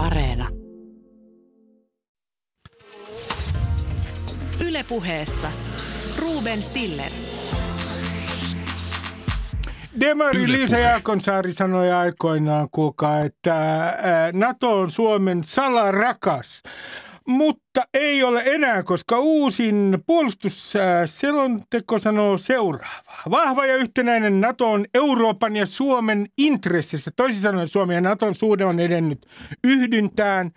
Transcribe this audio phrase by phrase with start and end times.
[0.00, 0.48] Areena.
[4.66, 5.48] Ylepuheessa
[6.18, 7.10] Ruben Stiller.
[10.00, 13.84] Demari Liisa Jaakonsaari sanoi aikoinaan, kuulkaa, että
[14.32, 16.62] NATO on Suomen salarakas.
[17.30, 23.22] Mutta ei ole enää, koska uusin puolustusselonteko sanoo seuraavaa.
[23.30, 27.10] Vahva ja yhtenäinen NATO on Euroopan ja Suomen intressissä.
[27.16, 29.26] Toisin sanoen Suomen ja Naton suhde on edennyt
[29.64, 30.50] yhdyntään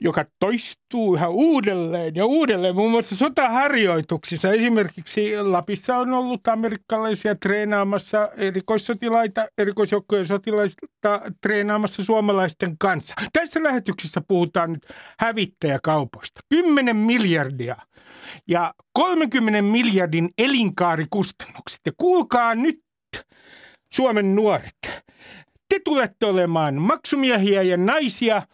[0.00, 2.74] joka toistuu yhä uudelleen ja uudelleen.
[2.74, 13.14] Muun muassa sotaharjoituksissa esimerkiksi Lapissa on ollut amerikkalaisia treenaamassa erikoissotilaita, erikoisjoukkojen sotilaista treenaamassa suomalaisten kanssa.
[13.32, 14.86] Tässä lähetyksessä puhutaan nyt
[15.20, 16.40] hävittäjäkaupoista.
[16.48, 17.76] 10 miljardia
[18.48, 21.80] ja 30 miljardin elinkaarikustannukset.
[21.86, 22.80] Ja kuulkaa nyt
[23.94, 25.02] Suomen nuoret.
[25.68, 28.42] Te tulette olemaan maksumiehiä ja naisia–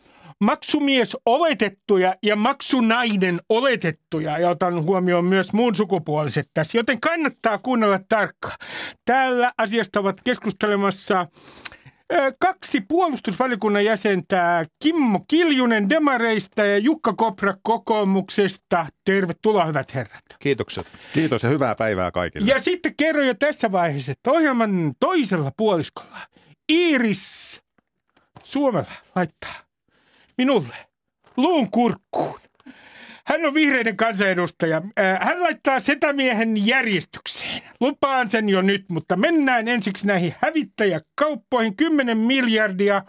[0.44, 8.00] maksumies oletettuja ja maksunainen oletettuja, ja otan huomioon myös muun sukupuoliset tässä, joten kannattaa kuunnella
[8.08, 8.56] tarkkaan.
[9.04, 11.26] Täällä asiasta ovat keskustelemassa
[12.38, 18.86] kaksi puolustusvaliokunnan jäsentä, Kimmo Kiljunen Demareista ja Jukka Kopra kokoomuksesta.
[19.04, 20.24] Tervetuloa hyvät herrat.
[20.38, 20.86] Kiitokset.
[21.12, 22.50] Kiitos ja hyvää päivää kaikille.
[22.50, 26.18] Ja sitten kerro jo tässä vaiheessa, että ohjelman toisella puoliskolla
[26.72, 27.60] Iiris
[28.44, 29.63] Suomella laittaa
[30.38, 30.76] minulle
[31.36, 32.40] luun kurkkuun.
[33.26, 34.76] Hän on vihreiden kansanedustaja.
[34.76, 37.62] Äh, hän laittaa setämiehen järjestykseen.
[37.80, 41.76] Lupaan sen jo nyt, mutta mennään ensiksi näihin hävittäjäkauppoihin.
[41.76, 43.02] 10 miljardia,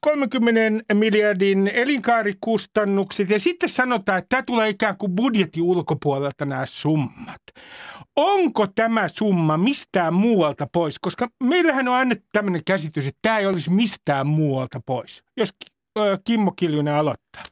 [0.00, 6.66] 30 äh, miljardin elinkaarikustannukset ja sitten sanotaan, että tämä tulee ikään kuin budjetin ulkopuolelta nämä
[6.66, 7.42] summat.
[8.16, 10.98] Onko tämä summa mistään muualta pois?
[10.98, 15.24] Koska meillähän on annettu tämmöinen käsitys, että tämä ei olisi mistään muualta pois.
[15.36, 15.50] Jos
[16.24, 17.42] Kimmo Kiljunen aloittaa.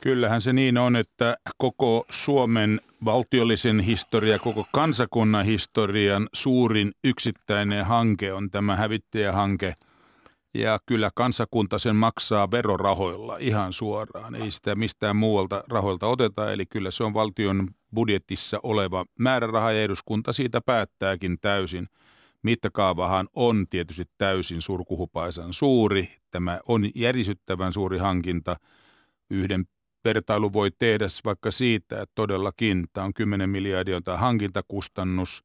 [0.00, 8.32] Kyllähän se niin on, että koko Suomen valtiollisen historia, koko kansakunnan historian suurin yksittäinen hanke
[8.34, 9.74] on tämä hävittäjähanke.
[10.54, 14.34] Ja kyllä kansakunta sen maksaa verorahoilla ihan suoraan.
[14.34, 19.82] Ei sitä mistään muualta rahoilta oteta, eli kyllä se on valtion budjetissa oleva määräraha ja
[19.82, 21.88] eduskunta siitä päättääkin täysin–
[22.42, 26.16] Mittakaavahan on tietysti täysin surkuhupaisan suuri.
[26.30, 28.56] Tämä on järisyttävän suuri hankinta.
[29.30, 29.64] Yhden
[30.04, 35.44] vertailu voi tehdä vaikka siitä, että todellakin tämä on 10 miljardia tämä hankintakustannus.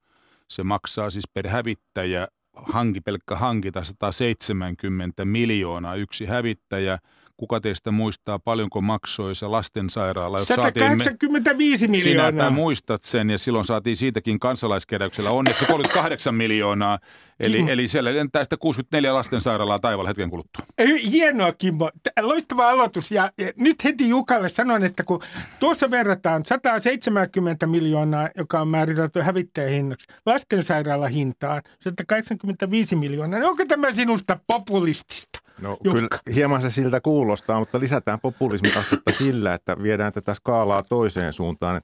[0.49, 6.99] Se maksaa siis per hävittäjä hanki, pelkkä hankita 170 miljoonaa yksi hävittäjä–
[7.37, 10.45] Kuka teistä muistaa, paljonko maksoi se lastensairaala?
[10.45, 12.31] 185 miljoonaa.
[12.31, 16.99] Sinä muistat sen ja silloin saatiin siitäkin kansalaiskeräyksellä onneksi 38 miljoonaa.
[17.39, 17.71] Eli, Kimmo.
[17.71, 20.65] eli siellä lentää sitä 64 lastensairaalaa taivaalla hetken kuluttua.
[21.11, 21.91] Hienoa Kimmo.
[22.21, 23.11] Loistava aloitus.
[23.11, 25.21] Ja, ja nyt heti Jukalle sanon, että kun
[25.59, 33.91] tuossa verrataan 170 miljoonaa, joka on määritelty hävittäjähinnaksi, lastensairaala hintaan 185 miljoonaa, niin onko tämä
[33.91, 35.39] sinusta populistista?
[35.61, 35.91] No Jukka.
[35.91, 41.81] kyllä hieman se siltä kuulostaa, mutta lisätään populismiastetta sillä, että viedään tätä skaalaa toiseen suuntaan.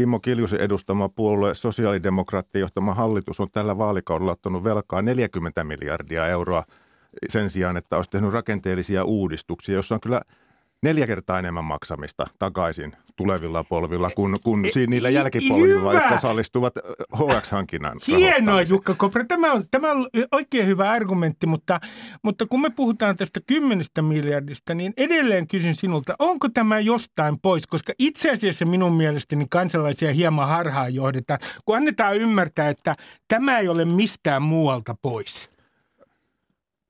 [0.00, 6.64] Kimmo Kiljusen edustama puolue, sosiaalidemokraattien johtama hallitus on tällä vaalikaudella ottanut velkaa 40 miljardia euroa
[7.28, 10.22] sen sijaan, että olisi tehnyt rakenteellisia uudistuksia, jossa on kyllä
[10.82, 15.92] neljä kertaa enemmän maksamista takaisin tulevilla polvilla kuin, kuin siinä niillä jälkipolvilla, hyvä.
[15.92, 16.74] jotka osallistuvat
[17.16, 19.24] HX-hankinnan Hienoa Jukka Kopra.
[19.24, 21.80] Tämä on, tämä on oikein hyvä argumentti, mutta,
[22.22, 27.66] mutta kun me puhutaan tästä kymmenestä miljardista, niin edelleen kysyn sinulta, onko tämä jostain pois?
[27.66, 32.94] Koska itse asiassa minun mielestäni kansalaisia hieman harhaan johdetaan, kun annetaan ymmärtää, että
[33.28, 35.50] tämä ei ole mistään muualta pois.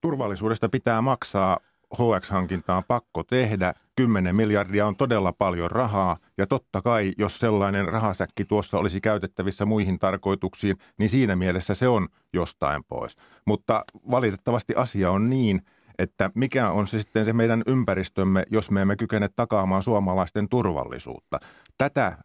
[0.00, 1.60] Turvallisuudesta pitää maksaa
[1.94, 3.74] HX-hankinta on pakko tehdä.
[3.96, 9.66] 10 miljardia on todella paljon rahaa ja totta kai, jos sellainen rahasäkki tuossa olisi käytettävissä
[9.66, 13.16] muihin tarkoituksiin, niin siinä mielessä se on jostain pois.
[13.46, 15.62] Mutta valitettavasti asia on niin,
[15.98, 21.40] että mikä on se sitten se meidän ympäristömme, jos me emme kykene takaamaan suomalaisten turvallisuutta.
[21.78, 22.18] Tätä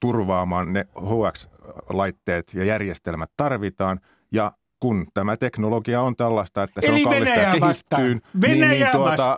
[0.00, 4.00] turvaamaan ne HX-laitteet ja järjestelmät tarvitaan
[4.32, 8.86] ja kun tämä teknologia on tällaista, että se Eli on kallista ja kehittyy, niin, niin
[8.92, 9.36] tuota,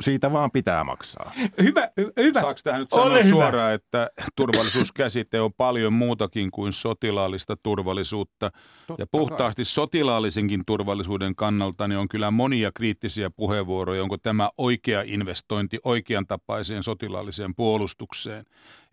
[0.00, 1.32] siitä vaan pitää maksaa.
[1.62, 2.40] Hyvä, hyvä.
[2.40, 3.72] Saanko tähän nyt sanoa Ole suoraan, hyvä.
[3.72, 8.50] että turvallisuuskäsite on paljon muutakin kuin sotilaallista turvallisuutta.
[8.86, 9.64] Totta ja puhtaasti kai.
[9.64, 16.82] sotilaallisenkin turvallisuuden kannalta niin on kyllä monia kriittisiä puheenvuoroja, onko tämä oikea investointi oikean tapaiseen
[16.82, 18.44] sotilaalliseen puolustukseen.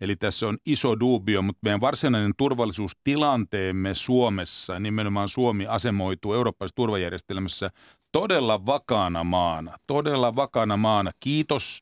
[0.03, 7.69] Eli tässä on iso dubio, mutta meidän varsinainen turvallisuustilanteemme Suomessa, nimenomaan Suomi asemoituu eurooppalaisessa turvajärjestelmässä
[8.11, 11.11] todella vakaana maana, todella vakaana maana.
[11.19, 11.81] Kiitos,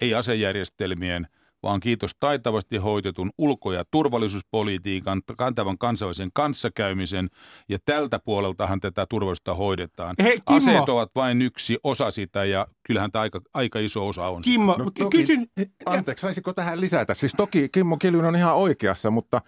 [0.00, 1.26] ei asejärjestelmien–
[1.62, 7.28] vaan kiitos taitavasti hoitetun ulko- ja turvallisuuspolitiikan, kantavan kansainvälisen kanssakäymisen,
[7.68, 10.14] ja tältä puoleltahan tätä turvallisuutta hoidetaan.
[10.22, 10.56] Hei, Kimmo.
[10.56, 14.42] Aseet ovat vain yksi osa sitä, ja kyllähän tämä aika, aika iso osa on.
[14.42, 15.46] Kimmo, No, toki- kysyn...
[15.86, 17.14] Anteeksi, saisiko tähän lisätä?
[17.14, 19.42] Siis toki Kimmo Kiljunen on ihan oikeassa, mutta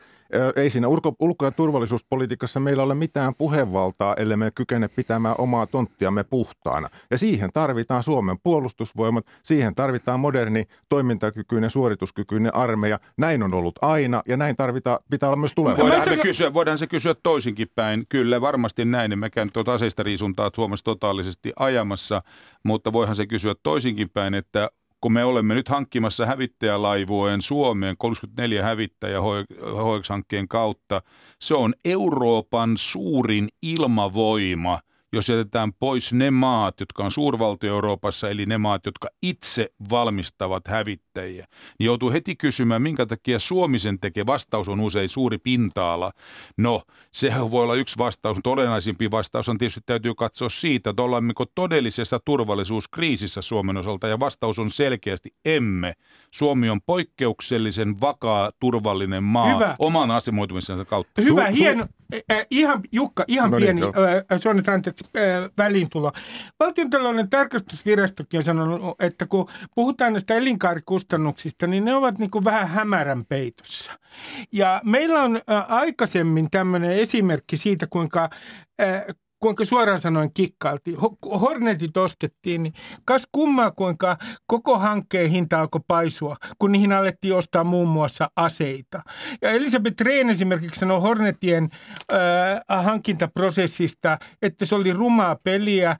[0.56, 5.66] ei siinä ulko-, ulko- ja turvallisuuspolitiikassa meillä ole mitään puhevaltaa, ellei me kykene pitämään omaa
[5.66, 6.88] tonttiamme puhtaana.
[7.10, 12.98] Ja siihen tarvitaan Suomen puolustusvoimat, siihen tarvitaan moderni, toimintakykyinen, suorituskykyinen armeija.
[13.16, 15.98] Näin on ollut aina ja näin tarvitaan, pitää olla myös tulevaisuudessa.
[15.98, 18.04] Voidaan, sanon- kysyä, voidaan se kysyä toisinkin päin.
[18.08, 19.18] Kyllä, varmasti näin.
[19.18, 22.22] Mekään tuota aseista riisuntaa Suomessa totaalisesti ajamassa,
[22.64, 28.62] mutta voihan se kysyä toisinkin päin, että kun me olemme nyt hankkimassa hävittäjälaivueen Suomeen 34
[28.62, 31.02] hävittäjä HX-hankkeen kautta,
[31.40, 34.80] se on Euroopan suurin ilmavoima,
[35.12, 40.68] jos jätetään pois ne maat, jotka on suurvaltio Euroopassa, eli ne maat, jotka itse valmistavat
[40.68, 41.46] hävittäjiä,
[41.78, 44.26] niin joutuu heti kysymään, minkä takia Suomi sen tekee.
[44.26, 46.12] Vastaus on usein suuri pinta-ala.
[46.56, 51.02] No, sehän voi olla yksi vastaus, mutta olennaisimpi vastaus on tietysti täytyy katsoa siitä, että
[51.02, 55.94] olemmeko todellisessa turvallisuuskriisissä Suomen osalta, ja vastaus on selkeästi emme.
[56.30, 59.76] Suomi on poikkeuksellisen vakaa, turvallinen maa Hyvä.
[59.78, 61.22] oman asemoitumisensa kautta.
[61.22, 61.86] Hyvä, Su- su- hieno.
[62.32, 63.92] Äh, ihan, Jukka, ihan No niin, pieni, joo.
[64.32, 66.12] äh, se on nyt anteeksi, äh, väliintulo.
[66.60, 72.68] Valtiontalouden tarkastusvirastokin on sanonut, että kun puhutaan näistä elinkaarikustannuksista, niin ne ovat niin kuin vähän
[72.68, 73.92] hämärän peitossa.
[74.52, 78.30] Ja meillä on äh, aikaisemmin tämmöinen esimerkki siitä, kuinka
[78.80, 79.04] äh,
[79.40, 80.96] kuinka suoraan sanoen kikkailtiin.
[80.96, 82.72] Ho- Hornetit ostettiin, niin
[83.04, 84.16] kas kummaa kuinka
[84.46, 89.02] koko hankkeen hinta alkoi paisua, kun niihin alettiin ostaa muun muassa aseita.
[89.42, 91.68] Ja Elisabeth Rehn esimerkiksi sanoi Hornetien
[92.12, 95.90] äh, hankintaprosessista, että se oli rumaa peliä.
[95.90, 95.98] Äh,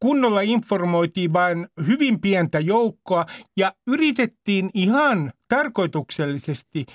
[0.00, 3.26] kunnolla informoitiin vain hyvin pientä joukkoa
[3.56, 6.86] ja yritettiin ihan tarkoituksellisesti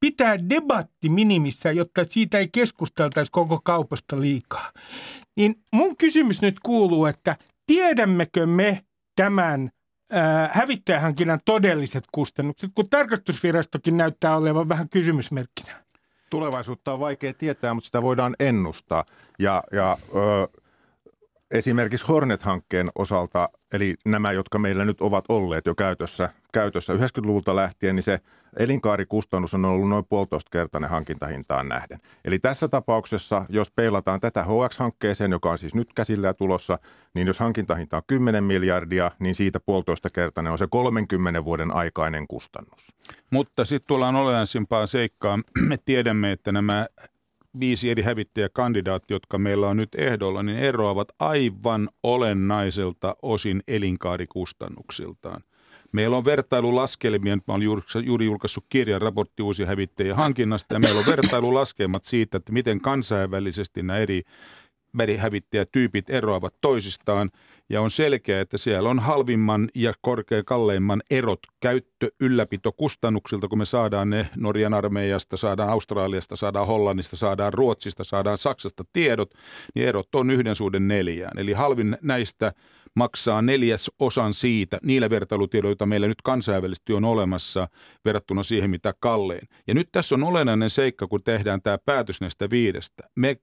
[0.00, 4.72] pitää debatti minimissä, jotta siitä ei keskusteltaisi koko kaupasta liikaa.
[5.36, 7.36] Niin mun kysymys nyt kuuluu, että
[7.66, 8.84] tiedämmekö me
[9.16, 9.70] tämän
[10.14, 15.72] äh, hävittäjähankinnan todelliset kustannukset, kun tarkastusvirastokin näyttää olevan vähän kysymysmerkkinä.
[16.30, 19.04] Tulevaisuutta on vaikea tietää, mutta sitä voidaan ennustaa.
[19.38, 20.60] Ja, ja ö,
[21.50, 27.96] esimerkiksi Hornet-hankkeen osalta, eli nämä, jotka meillä nyt ovat olleet jo käytössä, käytössä 90-luvulta lähtien,
[27.96, 28.20] niin se
[28.58, 32.00] elinkaarikustannus on ollut noin puolitoista kertainen hankintahintaan nähden.
[32.24, 36.78] Eli tässä tapauksessa, jos peilataan tätä HX-hankkeeseen, joka on siis nyt käsillä ja tulossa,
[37.14, 42.26] niin jos hankintahinta on 10 miljardia, niin siitä puolitoista kertainen on se 30 vuoden aikainen
[42.26, 42.86] kustannus.
[43.30, 45.42] Mutta sitten tullaan olennaisimpaan seikkaan.
[45.68, 46.86] Me tiedämme, että nämä
[47.60, 55.40] viisi eri hävittäjäkandidaattia, jotka meillä on nyt ehdolla, niin eroavat aivan olennaiselta osin elinkaarikustannuksiltaan.
[55.92, 60.98] Meillä on vertailulaskelmia, mä olen juuri, juuri julkaissut kirjan raportti uusia hävittäjien hankinnasta, ja meillä
[60.98, 64.22] on vertailulaskelmat siitä, että miten kansainvälisesti nämä eri
[64.92, 67.30] merihävittäjätyypit eroavat toisistaan,
[67.68, 73.66] ja on selkeää, että siellä on halvimman ja korkean kalleimman erot käyttö ylläpitokustannuksilta, kun me
[73.66, 79.34] saadaan ne Norjan armeijasta, saadaan Australiasta, saadaan Hollannista, saadaan Ruotsista, saadaan Saksasta tiedot,
[79.74, 81.38] niin erot on yhden suhden neljään.
[81.38, 82.52] Eli halvin näistä
[82.96, 87.68] maksaa neljäs osan siitä niillä vertailutiedoilla, joita meillä nyt kansainvälisesti on olemassa
[88.04, 89.48] verrattuna siihen, mitä kallein.
[89.66, 93.02] Ja nyt tässä on olennainen seikka, kun tehdään tämä päätös näistä viidestä.
[93.16, 93.36] Me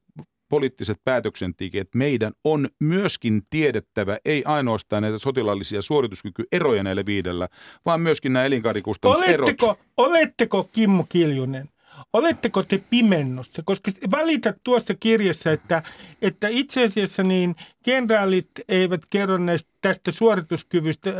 [0.49, 7.47] poliittiset päätöksentekijät, meidän on myöskin tiedettävä ei ainoastaan näitä sotilaallisia suorituskykyeroja näillä viidellä,
[7.85, 9.39] vaan myöskin nämä elinkaarikustannuserot.
[9.39, 11.69] Oletteko, oletteko Kimmo Kiljunen,
[12.13, 13.61] oletteko te pimennossa?
[13.65, 15.83] Koska välität tuossa kirjassa, että,
[16.21, 21.13] että itse asiassa niin kenraalit eivät kerro näistä, tästä suorituskyvystä,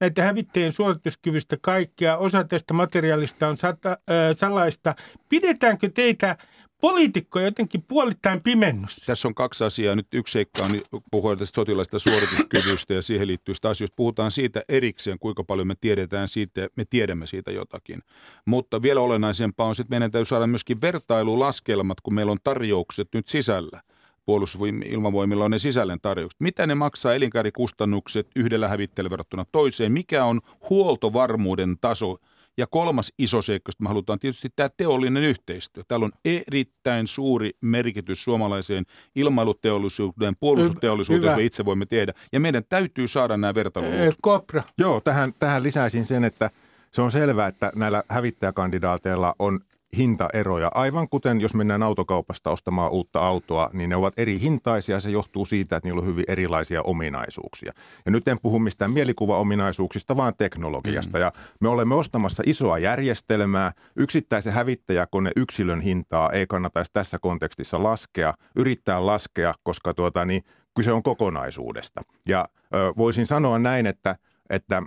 [0.00, 2.16] näitä hävittäjien suorituskyvystä kaikkea.
[2.16, 3.98] Osa tästä materiaalista on sata,
[4.36, 4.94] salaista.
[5.28, 6.36] Pidetäänkö teitä
[6.82, 9.06] poliitikkoja jotenkin puolittain pimennossa?
[9.06, 9.96] Tässä on kaksi asiaa.
[9.96, 13.96] Nyt yksi seikka on puhua tästä sotilaista suorituskyvystä ja siihen liittyvistä asioista.
[13.96, 18.00] Puhutaan siitä erikseen, kuinka paljon me tiedetään siitä, me tiedämme siitä jotakin.
[18.46, 23.28] Mutta vielä olennaisempaa on, että meidän täytyy saada myöskin vertailulaskelmat, kun meillä on tarjoukset nyt
[23.28, 23.82] sisällä.
[24.26, 26.40] Puolustusilmavoimilla on ne sisällön tarjoukset.
[26.40, 29.92] Mitä ne maksaa elinkaarikustannukset yhdellä hävittäjällä verrattuna toiseen?
[29.92, 32.18] Mikä on huoltovarmuuden taso?
[32.58, 35.82] Ja kolmas iso seikka, josta me halutaan tietysti tämä teollinen yhteistyö.
[35.88, 42.12] Täällä on erittäin suuri merkitys suomalaiseen ilmailuteollisuuteen, puolustusteollisuuteen, jos me itse voimme tehdä.
[42.32, 44.00] Ja meidän täytyy saada nämä vertailuluvut.
[44.00, 44.62] Ää, Kopra.
[44.78, 46.50] Joo, tähän, tähän lisäisin sen, että
[46.90, 49.60] se on selvää, että näillä hävittäjäkandidaateilla on
[49.96, 50.70] hintaeroja.
[50.74, 55.00] Aivan kuten jos mennään autokaupasta ostamaan uutta autoa, niin ne ovat eri hintaisia.
[55.00, 57.72] Se johtuu siitä, että niillä on hyvin erilaisia ominaisuuksia.
[58.04, 61.18] Ja nyt en puhu mistään mielikuvaominaisuuksista, vaan teknologiasta.
[61.18, 61.22] Mm.
[61.22, 63.72] Ja me olemme ostamassa isoa järjestelmää.
[63.96, 70.42] Yksittäisen hävittäjäkone yksilön hintaa ei kannattaisi tässä kontekstissa laskea, yrittää laskea, koska tuota, niin,
[70.76, 72.02] kyse on kokonaisuudesta.
[72.26, 74.16] Ja ö, voisin sanoa näin, että–
[74.52, 74.82] että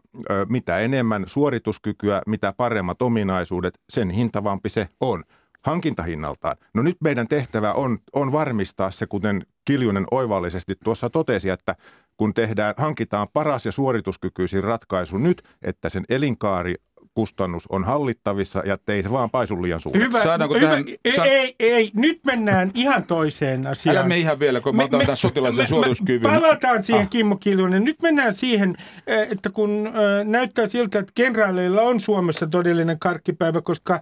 [0.49, 5.23] mitä enemmän suorituskykyä, mitä paremmat ominaisuudet, sen hintavampi se on
[5.61, 6.57] hankintahinnaltaan.
[6.73, 11.75] No nyt meidän tehtävä on, on varmistaa se, kuten Kiljunen oivallisesti tuossa totesi, että
[12.17, 16.75] kun tehdään, hankitaan paras ja suorituskykyisin ratkaisu nyt, että sen elinkaari
[17.15, 20.07] kustannus on hallittavissa ja ei se vaan paisu liian suureksi.
[20.07, 23.97] Hyvä, Saadaanko hyvä, tähän, ei, ei, ei, nyt mennään ihan toiseen asiaan.
[23.97, 26.31] Älä me ihan vielä, kun me, me otan tämän sotilaisen suorituskyvyn.
[26.31, 27.09] Palataan siihen, ah.
[27.09, 27.83] Kimmo Kiljunen.
[27.83, 28.75] Nyt mennään siihen,
[29.07, 29.93] eh, että kun äh,
[30.23, 34.01] näyttää siltä, että kenraaleilla on Suomessa todellinen karkkipäivä, koska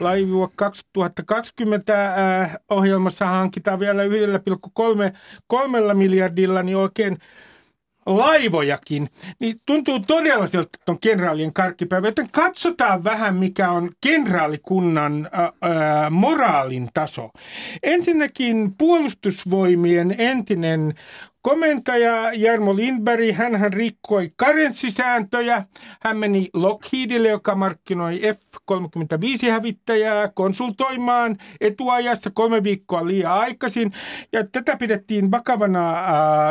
[0.00, 2.04] Laivue 2020
[2.42, 7.18] äh, ohjelmassa hankitaan vielä 1,3 miljardilla, niin oikein–
[8.18, 12.08] laivojakin, niin tuntuu todella siltä, että on kenraalien karkkipäivä.
[12.08, 17.30] Joten katsotaan vähän, mikä on kenraalikunnan ää, moraalin taso.
[17.82, 20.94] Ensinnäkin puolustusvoimien entinen
[21.42, 25.64] komentaja Jarmo Lindberg, hän rikkoi karenssisääntöjä.
[26.02, 33.92] Hän meni Lockheedille, joka markkinoi F-35-hävittäjää konsultoimaan etuajassa kolme viikkoa liian aikaisin.
[34.32, 35.98] Ja tätä pidettiin vakavana äh,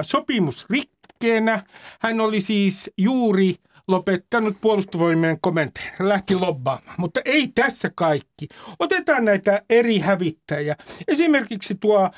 [0.02, 1.64] sopimusrikkoa liikkeenä.
[2.00, 3.56] Hän oli siis juuri
[3.88, 5.94] lopettanut puolustusvoimien komentajan.
[6.00, 6.96] Lähti lobbaamaan.
[6.98, 8.48] Mutta ei tässä kaikki.
[8.80, 10.76] Otetaan näitä eri hävittäjiä.
[11.08, 12.10] Esimerkiksi tuo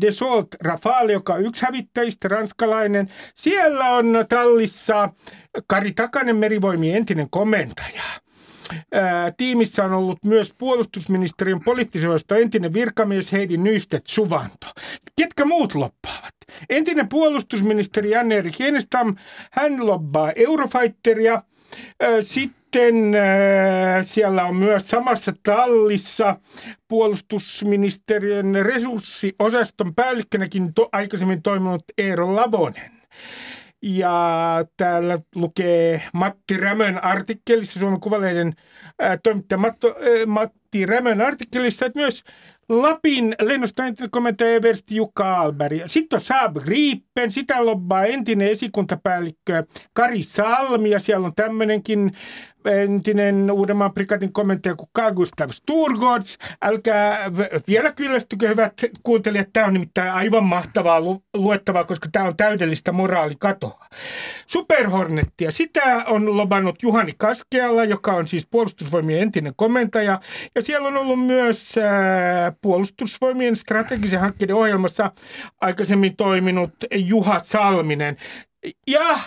[0.00, 3.10] Desault Rafale, joka on yksi hävittäjistä, ranskalainen.
[3.34, 5.08] Siellä on tallissa
[5.66, 8.02] Kari Takanen, merivoimien entinen komentaja.
[9.36, 14.66] Tiimissä on ollut myös puolustusministeriön poliittisesta entinen virkamies Heidi Nystet Suvanto.
[15.16, 16.34] Ketkä muut loppaavat?
[16.70, 19.16] Entinen puolustusministeri Janne-Erik Enestam,
[19.50, 21.42] hän lobbaa Eurofighteria.
[22.20, 22.94] Sitten
[24.02, 26.36] siellä on myös samassa tallissa
[26.88, 32.90] puolustusministeriön resurssiosaston päällikkönäkin to, aikaisemmin toiminut Eero Lavonen.
[33.82, 38.52] Ja täällä lukee Matti Rämön artikkelissa, Suomen Kuvalehden
[39.22, 39.96] toimittaja Matto,
[40.26, 42.24] Matti Rämön artikkelissa, että myös
[42.68, 45.82] Lapin lennostokomentaja Eversti Jukka Alberg.
[45.86, 46.56] Sitten on Saab
[47.14, 52.12] Gripen, sitä lobbaa entinen esikuntapäällikkö Kari Salmi ja siellä on tämmöinenkin
[52.64, 56.36] entinen Uudenmaan prikatin komentaja kuin Carl Gustav Sturgårds.
[56.62, 57.30] Älkää
[57.68, 62.92] vielä kyllästykö hyvät kuuntelijat, tämä on nimittäin aivan mahtavaa lu- luettavaa, koska tämä on täydellistä
[62.92, 63.86] moraalikatoa.
[64.46, 70.20] Superhornettia, sitä on lobannut Juhani Kaskeala, joka on siis puolustusvoimien entinen komentaja.
[70.54, 75.12] Ja siellä on ollut myös äh, puolustusvoimien strategisen hankkeiden ohjelmassa
[75.60, 76.72] aikaisemmin toiminut
[77.08, 78.16] Juha Salminen.
[78.86, 79.18] Ja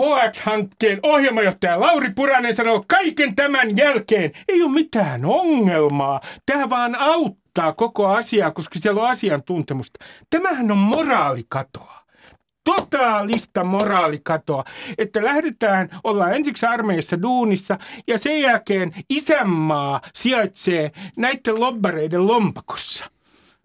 [0.00, 6.20] HX-hankkeen ohjelmajohtaja Lauri Puranen sanoo, kaiken tämän jälkeen ei ole mitään ongelmaa.
[6.46, 10.04] Tämä vaan auttaa koko asiaa, koska siellä on asiantuntemusta.
[10.30, 12.04] Tämähän on moraalikatoa
[12.64, 14.64] totaalista moraalikatoa,
[14.98, 23.13] että lähdetään, ollaan ensiksi armeijassa duunissa ja sen jälkeen isänmaa sijaitsee näiden lobbareiden lompakossa.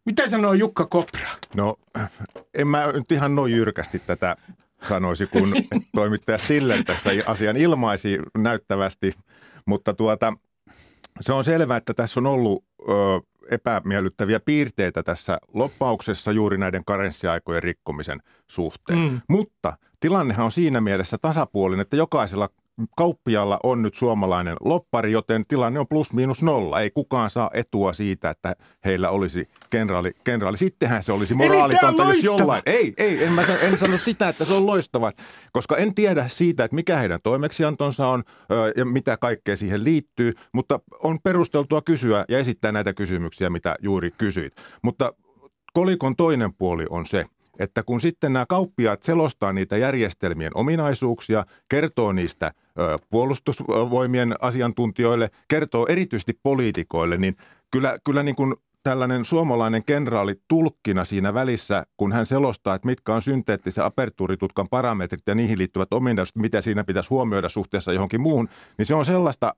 [0.09, 1.29] Mitä sanoo Jukka Kopra?
[1.55, 1.75] No,
[2.53, 4.35] en mä nyt ihan noin jyrkästi tätä
[4.87, 5.53] sanoisi, kun
[5.95, 9.13] toimittaja Stiller tässä asian ilmaisi näyttävästi.
[9.65, 10.33] Mutta tuota,
[11.21, 12.93] se on selvää, että tässä on ollut ö,
[13.51, 18.99] epämiellyttäviä piirteitä tässä loppauksessa juuri näiden karenssiaikojen rikkomisen suhteen.
[18.99, 19.21] Mm.
[19.29, 22.49] Mutta tilannehan on siinä mielessä tasapuolinen, että jokaisella
[22.97, 26.81] kauppialla on nyt suomalainen loppari, joten tilanne on plus miinus nolla.
[26.81, 28.55] Ei kukaan saa etua siitä, että
[28.85, 30.11] heillä olisi kenraali.
[30.23, 30.57] kenraali.
[30.57, 32.61] Sittenhän se olisi moraalitonta, jos jollain...
[32.65, 35.11] Ei, ei, en, mä, en sano sitä, että se on loistava,
[35.51, 38.23] koska en tiedä siitä, että mikä heidän toimeksiantonsa on
[38.77, 44.11] ja mitä kaikkea siihen liittyy, mutta on perusteltua kysyä ja esittää näitä kysymyksiä, mitä juuri
[44.17, 44.53] kysyit.
[44.83, 45.13] Mutta
[45.73, 47.25] kolikon toinen puoli on se,
[47.59, 52.51] että kun sitten nämä kauppiaat selostaa niitä järjestelmien ominaisuuksia, kertoo niistä
[53.09, 57.37] puolustusvoimien asiantuntijoille, kertoo erityisesti poliitikoille, niin
[57.71, 63.13] kyllä, kyllä niin kuin tällainen suomalainen kenraali tulkkina siinä välissä, kun hän selostaa, että mitkä
[63.13, 68.49] on synteettisen apertuuritutkan parametrit ja niihin liittyvät ominaisuudet, mitä siinä pitäisi huomioida suhteessa johonkin muuhun,
[68.77, 69.55] niin se on sellaista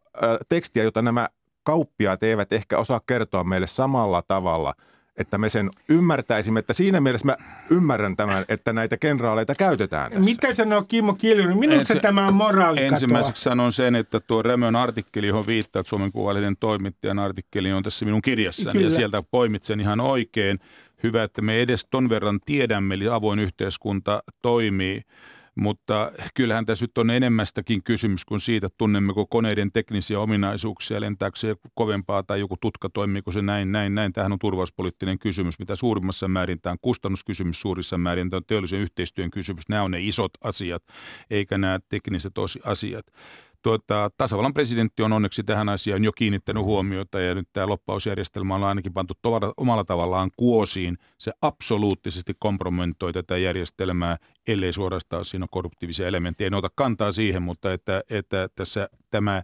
[0.50, 1.30] tekstiä, jota nämä
[1.64, 4.74] kauppiaat eivät ehkä osaa kertoa meille samalla tavalla–
[5.18, 7.38] että me sen ymmärtäisimme, että siinä mielessä mä
[7.70, 10.26] ymmärrän tämän, että näitä kenraaleita käytetään tässä.
[10.26, 11.58] Mitä sanoo Kimmo Kiljunen?
[11.58, 12.96] Minusta Ensi- tämä on moraalikatoa.
[12.96, 18.06] Ensimmäiseksi sanon sen, että tuo Rämön artikkeli, johon viittaat Suomen Kuvalehden toimittajan artikkeli, on tässä
[18.06, 18.88] minun kirjassani Kyllä.
[18.88, 20.60] ja sieltä poimitsen ihan oikein.
[21.04, 25.02] Hyvä, että me edes ton verran tiedämme, eli avoin yhteiskunta toimii.
[25.56, 31.56] Mutta kyllähän tässä nyt on enemmästäkin kysymys kuin siitä, tunnemmeko koneiden teknisiä ominaisuuksia, lentääkö se
[31.74, 34.14] kovempaa tai joku tutka, toimiiko se näin, näin, näin.
[34.14, 36.62] Tämähän on turvallisuuspoliittinen kysymys, mitä suurimmassa määrin.
[36.62, 39.70] Tämä on kustannuskysymys suurissa määrin, tämä on teollisen yhteistyön kysymys.
[39.70, 40.84] Nämä on ne isot asiat,
[41.30, 42.34] eikä nämä tekniset
[42.66, 43.06] asiat.
[43.62, 48.64] Tuota, tasavallan presidentti on onneksi tähän asiaan jo kiinnittänyt huomiota ja nyt tämä loppausjärjestelmä on
[48.64, 50.98] ainakin pantu tovara, omalla tavallaan kuosiin.
[51.18, 56.48] Se absoluuttisesti kompromentoi tätä järjestelmää, ellei suorastaan siinä ole korruptiivisia elementtejä.
[56.48, 59.44] En ota kantaa siihen, mutta että, että tässä tämä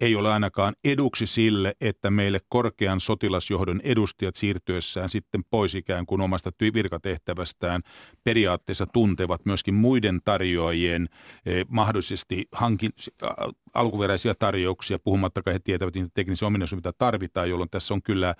[0.00, 6.20] ei ole ainakaan eduksi sille, että meille korkean sotilasjohdon edustajat siirtyessään sitten pois ikään kuin
[6.20, 7.82] omasta virkatehtävästään
[8.24, 11.08] periaatteessa tuntevat myöskin muiden tarjoajien
[11.46, 12.92] eh, mahdollisesti hankin,
[13.22, 13.30] äh,
[13.74, 18.34] alkuperäisiä tarjouksia, puhumattakaan he tietävät niitä teknisiä ominaisuuksia, mitä tarvitaan, jolloin tässä on kyllä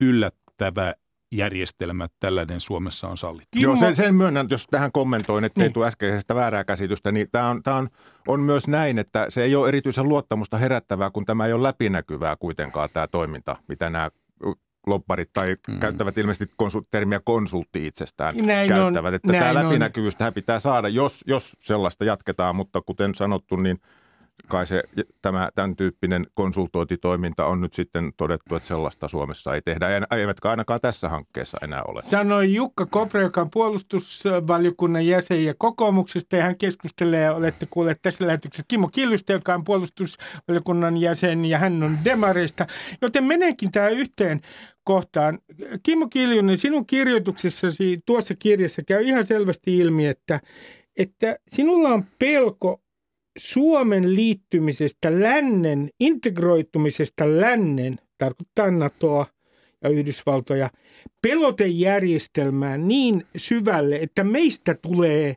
[0.00, 0.94] yllättävä
[1.36, 3.58] järjestelmä, tällainen Suomessa on sallittu.
[3.58, 5.72] Joo, sen, sen myönnän, jos tähän kommentoin, että ei Niin.
[5.72, 7.88] tule äskeisestä väärää käsitystä, niin tämä on, tämä on,
[8.28, 12.36] on myös näin, että se ei ole erityisen luottamusta herättävää, kun tämä ei ole läpinäkyvää
[12.36, 14.10] kuitenkaan tämä toiminta, mitä nämä
[14.86, 15.78] lopparit tai mm.
[15.80, 19.14] käyttävät ilmeisesti konsul- termiä konsultti itsestään Näin on, käyttävät.
[19.14, 19.66] Että näin tämä on.
[19.66, 23.80] läpinäkyvyys tähän pitää saada, jos, jos sellaista jatketaan, mutta kuten sanottu, niin
[24.48, 24.82] kai se,
[25.22, 29.86] tämä, tämän tyyppinen konsultointitoiminta on nyt sitten todettu, että sellaista Suomessa ei tehdä,
[30.16, 32.00] eivätkä ainakaan tässä hankkeessa enää ole.
[32.02, 38.26] Sanoi Jukka Kopra, joka on puolustusvaliokunnan jäsen ja kokoomuksesta, ja hän keskustelee, olette kuulleet tässä
[38.26, 42.66] lähetyksessä, Kimmo Kiljusta, joka on puolustusvaliokunnan jäsen, ja hän on demareista.
[43.02, 44.40] Joten menenkin tämä yhteen
[44.84, 45.38] kohtaan.
[45.82, 50.40] Kimmo Kiljunen, sinun kirjoituksessasi tuossa kirjassa käy ihan selvästi ilmi, että,
[50.96, 52.80] että sinulla on pelko
[53.36, 59.26] Suomen liittymisestä lännen, integroitumisesta lännen, tarkoittaa NATOa
[59.82, 60.70] ja Yhdysvaltoja,
[61.22, 65.36] pelotejärjestelmään niin syvälle, että meistä tulee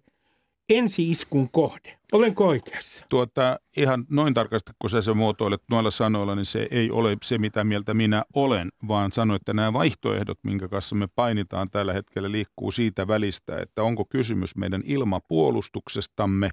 [0.69, 1.99] ensi-iskun kohde.
[2.11, 3.05] Olenko oikeassa?
[3.09, 7.37] Tuota, ihan noin tarkasti, kun sä se muotoilet noilla sanoilla, niin se ei ole se,
[7.37, 12.31] mitä mieltä minä olen, vaan sano, että nämä vaihtoehdot, minkä kanssa me painitaan tällä hetkellä,
[12.31, 16.49] liikkuu siitä välistä, että onko kysymys meidän ilmapuolustuksestamme,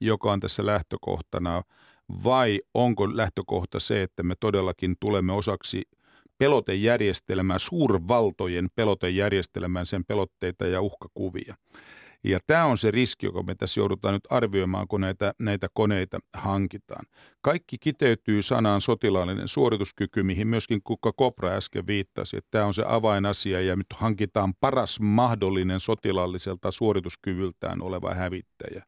[0.00, 1.62] joka on tässä lähtökohtana,
[2.24, 5.82] vai onko lähtökohta se, että me todellakin tulemme osaksi
[6.38, 11.54] pelotejärjestelmää, suurvaltojen pelotejärjestelmään, sen pelotteita ja uhkakuvia.
[12.24, 16.18] Ja tämä on se riski, joka me tässä joudutaan nyt arvioimaan, kun näitä, näitä koneita
[16.34, 17.04] hankitaan.
[17.40, 22.84] Kaikki kiteytyy sanaan sotilaallinen suorituskyky, mihin myöskin Kukka Kopra äsken viittasi, että tämä on se
[22.86, 28.84] avainasia ja nyt hankitaan paras mahdollinen sotilaalliselta suorituskyvyltään oleva hävittäjä.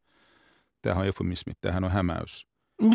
[0.82, 2.46] Tämähän on eufemismi, tämähän on hämäys.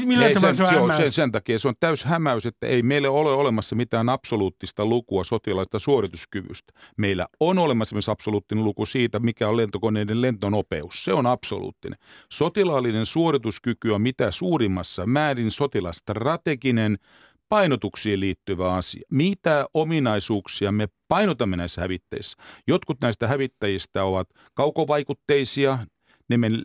[0.05, 0.97] Millä Ei, sen, se on hämäys?
[0.97, 5.23] sen, sen takia se on täys hämäys, että ei meillä ole olemassa mitään absoluuttista lukua
[5.23, 6.73] sotilaista suorituskyvystä.
[6.97, 11.05] Meillä on olemassa myös absoluuttinen luku siitä, mikä on lentokoneiden lentonopeus.
[11.05, 11.99] Se on absoluuttinen.
[12.31, 16.97] Sotilaallinen suorituskyky on mitä suurimmassa määrin sotilastrateginen
[17.49, 19.01] painotuksiin liittyvä asia.
[19.11, 22.37] Mitä ominaisuuksia me painotamme näissä hävittäjissä?
[22.67, 25.79] Jotkut näistä hävittäjistä ovat kaukovaikutteisia,
[26.29, 26.63] ne men,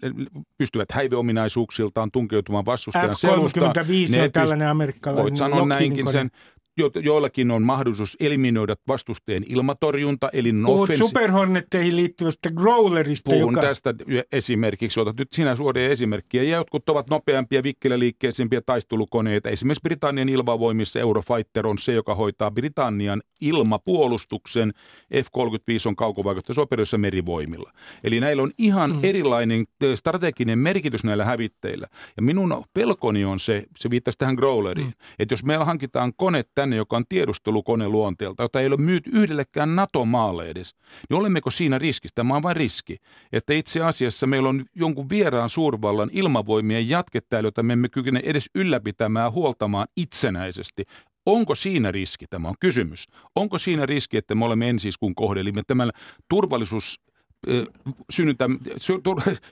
[0.58, 3.76] pystyvät häiveominaisuuksiltaan tunkeutumaan vastustajan selustaan.
[3.76, 5.22] F-35 Ne on tällainen amerikkalainen.
[5.22, 6.30] Voit sanoa näinkin sen.
[6.76, 13.60] Jo, joillakin on mahdollisuus eliminoida vastustajien ilmatorjunta, eli Puhut offensi- superhornetteihin liittyvästä growlerista, Puhun joka...
[13.60, 13.94] tästä
[14.32, 16.42] esimerkiksi, otat nyt sinä suoria esimerkkiä.
[16.42, 19.50] Ja jotkut ovat nopeampia, vikkeläliikkeisempiä taistelukoneita.
[19.50, 24.72] Esimerkiksi Britannian ilmavoimissa Eurofighter on se, joka hoitaa Britannian ilmapuolustuksen.
[25.14, 27.72] F-35 on kaukovaikutusoperaatiossa merivoimilla.
[28.04, 28.98] Eli näillä on ihan mm.
[29.02, 31.86] erilainen strateginen merkitys näillä hävitteillä.
[32.16, 34.92] Ja minun pelkoni on se, se viittasi tähän growleriin, mm.
[35.18, 39.76] että jos meillä hankitaan kone tänne, joka on tiedustelukone luonteelta, jota ei ole myyty yhdellekään
[39.76, 40.74] NATO-maalle edes,
[41.10, 42.14] niin olemmeko siinä riskissä?
[42.14, 42.96] Tämä on vain riski,
[43.32, 48.20] että itse asiassa meillä on jonkun vieraan suurvallan ilmavoimien jatke täällä, jota me emme kykene
[48.24, 50.84] edes ylläpitämään ja huoltamaan itsenäisesti.
[51.26, 52.26] Onko siinä riski?
[52.30, 53.06] Tämä on kysymys.
[53.36, 55.90] Onko siinä riski, että me olemme ensiskun kohde, eli me tämän
[56.28, 57.00] turvallisuus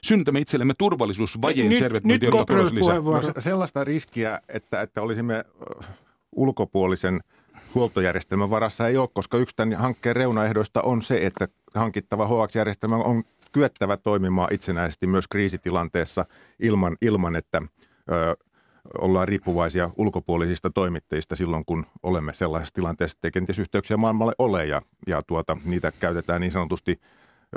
[0.03, 2.33] synnytämme, itsellemme turvallisuusvajeen Nyt- servetnointi, nyt
[2.71, 2.79] lisää.
[2.79, 3.17] puheenvuoro.
[3.21, 5.45] No, se- sellaista riskiä, että, että olisimme
[6.35, 7.21] ulkopuolisen
[7.75, 13.23] huoltojärjestelmän varassa ei ole, koska yksi tämän hankkeen reunaehdoista on se, että hankittava HX-järjestelmä on
[13.53, 16.25] kyettävä toimimaan itsenäisesti myös kriisitilanteessa
[16.59, 17.61] ilman, ilman että
[18.11, 18.35] ö,
[18.97, 24.81] ollaan riippuvaisia ulkopuolisista toimittajista silloin, kun olemme sellaisessa tilanteessa, että kenties yhteyksiä maailmalle ole ja,
[25.07, 26.99] ja tuota, niitä käytetään niin sanotusti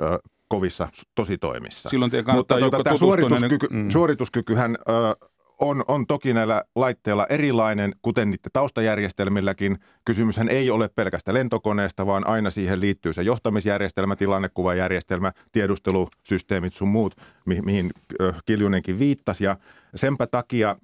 [0.03, 1.89] ö, kovissa tositoimissa.
[1.89, 3.91] Silloin teidän Mutta tuota, tämä suorituskyky, mm.
[3.91, 5.29] suorituskykyhän ö,
[5.61, 9.79] on, on toki näillä laitteilla erilainen, kuten niiden taustajärjestelmilläkin.
[10.05, 17.17] Kysymyshän ei ole pelkästä lentokoneesta, vaan aina siihen liittyy se johtamisjärjestelmä, tilannekuvajärjestelmä, tiedustelusysteemit sun muut,
[17.47, 17.91] mi- mihin
[18.21, 19.45] ö, Kiljunenkin viittasi.
[19.45, 19.57] Ja
[19.95, 20.77] senpä takia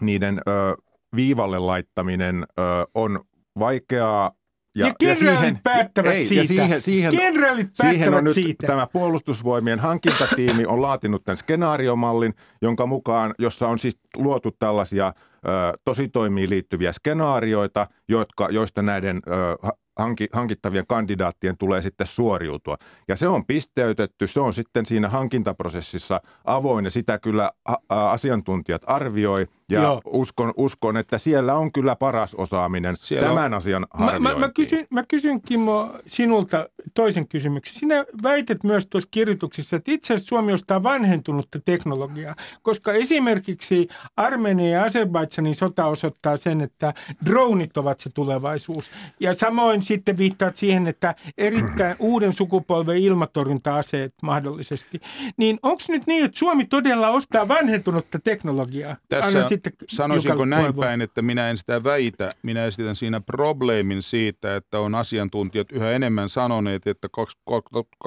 [0.00, 0.76] niiden ö,
[1.16, 2.62] viivalle laittaminen ö,
[2.94, 3.24] on
[3.58, 4.32] vaikeaa
[4.74, 6.42] ja, ja kenraalit siihen, päättävät ei, siitä.
[6.42, 8.66] Ja siihen, siihen, kenraalit päättävät siihen on nyt siitä.
[8.66, 15.50] Tämä puolustusvoimien hankintatiimi on laatinut tämän skenaariomallin, jonka mukaan, jossa on siis luotu tällaisia ö,
[15.84, 22.76] tositoimiin liittyviä skenaarioita, jotka, joista näiden ö, hanki, hankittavien kandidaattien tulee sitten suoriutua.
[23.08, 27.50] Ja se on pisteytetty, se on sitten siinä hankintaprosessissa avoin ja sitä kyllä
[27.88, 33.54] asiantuntijat arvioi ja uskon, uskon, että siellä on kyllä paras osaaminen siellä tämän on.
[33.54, 34.22] asian harjointiin.
[34.22, 37.74] Mä, mä, mä, kysyn, mä kysyn Kimmo sinulta toisen kysymyksen.
[37.76, 44.70] Sinä väität myös tuossa kirjoituksessa, että itse asiassa Suomi ostaa vanhentunutta teknologiaa, koska esimerkiksi Armenia
[44.70, 46.94] ja Azerbaidsanin sota osoittaa sen, että
[47.26, 48.90] dronit ovat se tulevaisuus.
[49.20, 55.00] Ja samoin sitten viittaat siihen, että erittäin uuden sukupolven ilmatorjunta-aseet mahdollisesti.
[55.36, 58.96] Niin onko nyt niin, että Suomi todella ostaa vanhentunutta teknologiaa?
[59.08, 62.30] Tässä sitten sanoisinko näin päin, että minä en sitä väitä.
[62.42, 67.08] Minä esitän siinä probleemin siitä, että on asiantuntijat yhä enemmän sanoneet, että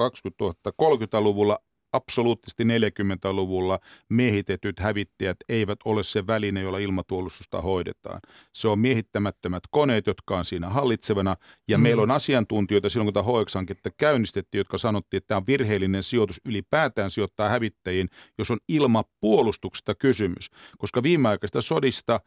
[0.04, 1.58] 2030-luvulla
[1.96, 3.78] absoluuttisesti 40-luvulla
[4.08, 8.20] miehitetyt hävittäjät eivät ole se väline, jolla ilmatuolustusta hoidetaan.
[8.52, 11.36] Se on miehittämättömät koneet, jotka on siinä hallitsevana,
[11.68, 11.82] ja mm.
[11.82, 16.40] meillä on asiantuntijoita silloin, kun tämä HX-hanketta käynnistettiin, jotka sanottiin, että tämä on virheellinen sijoitus
[16.44, 20.50] ylipäätään sijoittaa hävittäjiin, jos on ilmapuolustuksesta kysymys.
[20.78, 22.20] Koska viimeaikaista sodista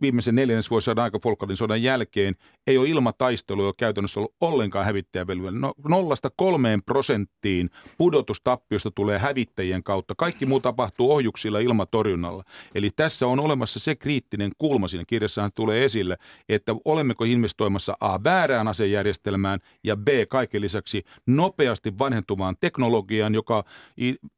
[0.00, 2.34] viimeisen neljännesvuosisadan aikafolkkarin sodan jälkeen
[2.66, 5.60] ei ole ilmataistelu jo käytännössä ollut ollenkaan hävittäjävelvollinen.
[5.60, 10.14] No, nollasta kolmeen prosenttiin pudotustappiosta tulee hävittäjien kautta.
[10.14, 12.44] Kaikki muu tapahtuu ohjuksilla ilmatorjunnalla.
[12.74, 16.16] Eli tässä on olemassa se kriittinen kulma, siinä kirjassahan tulee esille,
[16.48, 23.64] että olemmeko investoimassa A väärään asejärjestelmään ja B kaiken lisäksi nopeasti vanhentuvaan teknologiaan, joka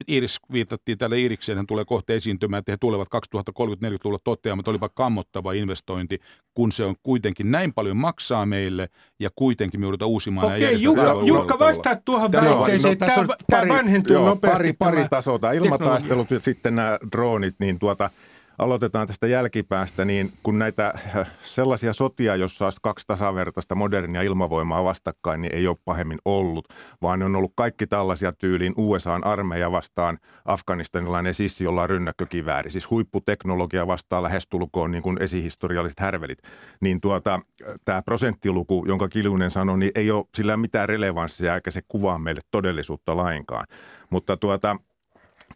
[0.09, 4.89] Iris viitattiin tälle Irikseen, hän tulee kohta esiintymään, että he tulevat 2030-40-luvulla toteamaan, että olipa
[4.89, 6.21] kammottava investointi,
[6.55, 8.89] kun se on kuitenkin näin paljon maksaa meille
[9.21, 13.69] ja kuitenkin me joudutaan uusimaan Okei, nämä Jukka, Jukka vastaa tuohon väitteeseen, no, tämä, tämä
[13.69, 14.73] vanhentuu joo, nopeasti.
[14.73, 18.11] Pari, pari tasoa, tämä ilmataistelut ja sitten nämä dronit, niin tuota–
[18.59, 24.85] aloitetaan tästä jälkipäästä, niin kun näitä äh, sellaisia sotia, jossa olisi kaksi tasavertaista modernia ilmavoimaa
[24.85, 26.69] vastakkain, niin ei ole pahemmin ollut,
[27.03, 32.71] vaan ne on ollut kaikki tällaisia tyyliin USAn armeija vastaan afganistanilainen sissi, jolla on rynnäkkökivääri,
[32.71, 36.39] siis huipputeknologia vastaan lähestulkoon niin kuin esihistorialliset härvelit.
[36.81, 37.41] Niin tuota,
[37.85, 42.41] tämä prosenttiluku, jonka Kiljunen sanoi, niin ei ole sillä mitään relevanssia eikä se kuvaa meille
[42.51, 43.67] todellisuutta lainkaan.
[44.11, 44.77] Mutta tuota,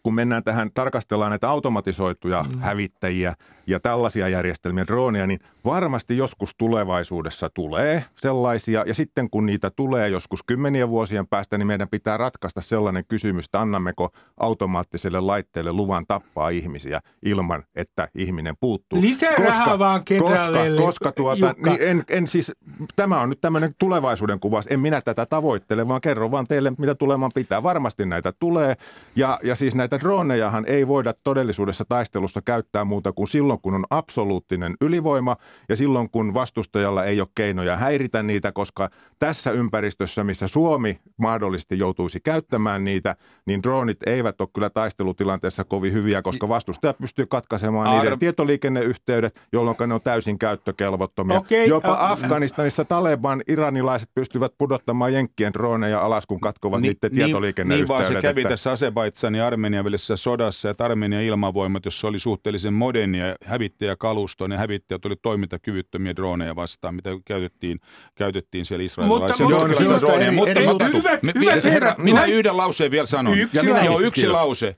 [0.07, 2.61] kun mennään tähän, tarkastellaan näitä automatisoituja mm.
[2.61, 3.35] hävittäjiä
[3.67, 8.85] ja tällaisia järjestelmiä, droneja, niin varmasti joskus tulevaisuudessa tulee sellaisia.
[8.87, 13.45] Ja sitten kun niitä tulee joskus kymmenien vuosien päästä, niin meidän pitää ratkaista sellainen kysymys,
[13.45, 19.01] että annammeko automaattiselle laitteelle luvan tappaa ihmisiä ilman, että ihminen puuttuu.
[19.01, 22.53] Lisää koska, rahaa vaan koska, koska tuota, niin en, en siis,
[22.97, 24.67] tämä on nyt tämmöinen tulevaisuuden kuvaus.
[24.71, 27.63] En minä tätä tavoittele, vaan kerron vaan teille, mitä tuleman pitää.
[27.63, 28.77] Varmasti näitä tulee.
[29.17, 33.85] Ja, ja siis näitä dronejahan ei voida todellisuudessa taistelussa käyttää muuta kuin silloin, kun on
[33.91, 35.37] absoluuttinen ylivoima
[35.69, 41.79] ja silloin, kun vastustajalla ei ole keinoja häiritä niitä, koska tässä ympäristössä, missä Suomi mahdollisesti
[41.79, 47.87] joutuisi käyttämään niitä, niin dronit eivät ole kyllä taistelutilanteessa kovin hyviä, koska vastustaja pystyy katkaisemaan
[47.87, 51.39] Ar- niiden tietoliikenneyhteydet, jolloin ne on täysin käyttökelvottomia.
[51.39, 57.11] Okay, Jopa uh, Afganistanissa Taleban iranilaiset pystyvät pudottamaan jenkkien droneja alas, kun katkovat ni, niiden
[57.11, 57.89] tietoliikenneyhteydet.
[57.89, 62.19] Niin vaan se kävi tässä Azebaidsan ja Armenian välisessä sodassa, että Armenian ilmavoimat, jossa oli
[62.19, 67.81] suhteellisen modernia hävittäjäkalustoa, ne hävittäjät oli toimintakyvyttömiä droneja vastaan, mitä käytettiin,
[68.15, 69.47] käytettiin siellä israelilaisia.
[69.47, 73.39] Mutta, mutta, mutta, droneja, mutta, mutta, hyvä, hyvä, herra, minä yhden lauseen vielä sanon.
[73.39, 74.77] Yksi, Joo, yksi lause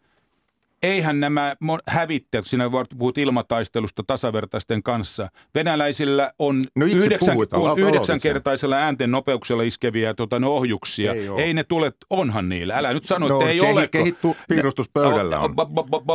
[0.83, 9.11] eihän nämä hävittäjät, sinä puhut ilmataistelusta tasavertaisten kanssa, venäläisillä on no yhdeksän, on yhdeksänkertaisella äänten
[9.11, 11.13] nopeuksella iskeviä tota, ne ohjuksia.
[11.13, 12.77] Ei, ei ne tule, onhan niillä.
[12.77, 13.89] Älä nyt sano, no, että ei kehi, ole.
[13.89, 15.55] Kehittu piirustuspöydällä on.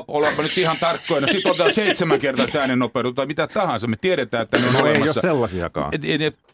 [0.07, 1.27] Ollaanpa nyt ihan tarkkoina.
[1.27, 3.87] No, Sitten otetaan seitsemänkertaista äänen nopeutta tai mitä tahansa.
[3.87, 5.03] Me tiedetään, että ne on no, olemassa.
[5.03, 5.91] ei ole sellaisiakaan.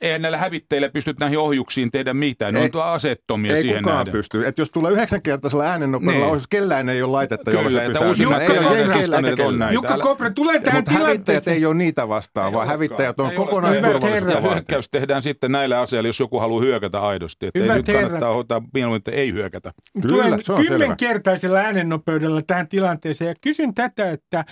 [0.01, 2.53] Eihän näillä hävittäjillä pysty näihin ohjuksiin tehdä mitään.
[2.53, 4.47] Ne on asettomia ei siihen kukaan pysty.
[4.47, 6.45] Et jos tulee yhdeksänkertaisella äänennopeudella, niin.
[6.49, 9.73] kellään ei ole laitetta, jolla se Että uusi Jukka ei ole Kopra- jenkeillä on näitä.
[9.73, 11.55] Jukka Kopra, tulee tähän Mutta hävittäjät tilanteeseen.
[11.55, 16.39] ei ole niitä vastaan, vaan hävittäjät on kokonaisturvallisuutta hyökkäys tehdään sitten näille asioille, jos joku
[16.39, 17.47] haluaa hyökätä aidosti.
[17.47, 19.71] Että ei Hyvät nyt kannattaa hoitaa mieluummin, että ei hyökätä.
[20.01, 20.77] Kyllä, Tulen se on selvä.
[20.79, 24.45] kymmenkertaisella äänennopeudella tähän tilanteeseen ja kysyn tätä, että,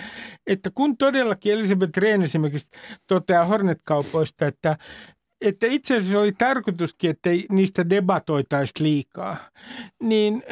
[0.46, 2.70] että kun todellakin Elisabeth Rehn esimerkiksi
[3.06, 4.76] toteaa Hornet-kaupoista, että,
[5.40, 9.36] että itse asiassa oli tarkoituskin, että niistä debatoitaisi liikaa.
[10.02, 10.42] Niin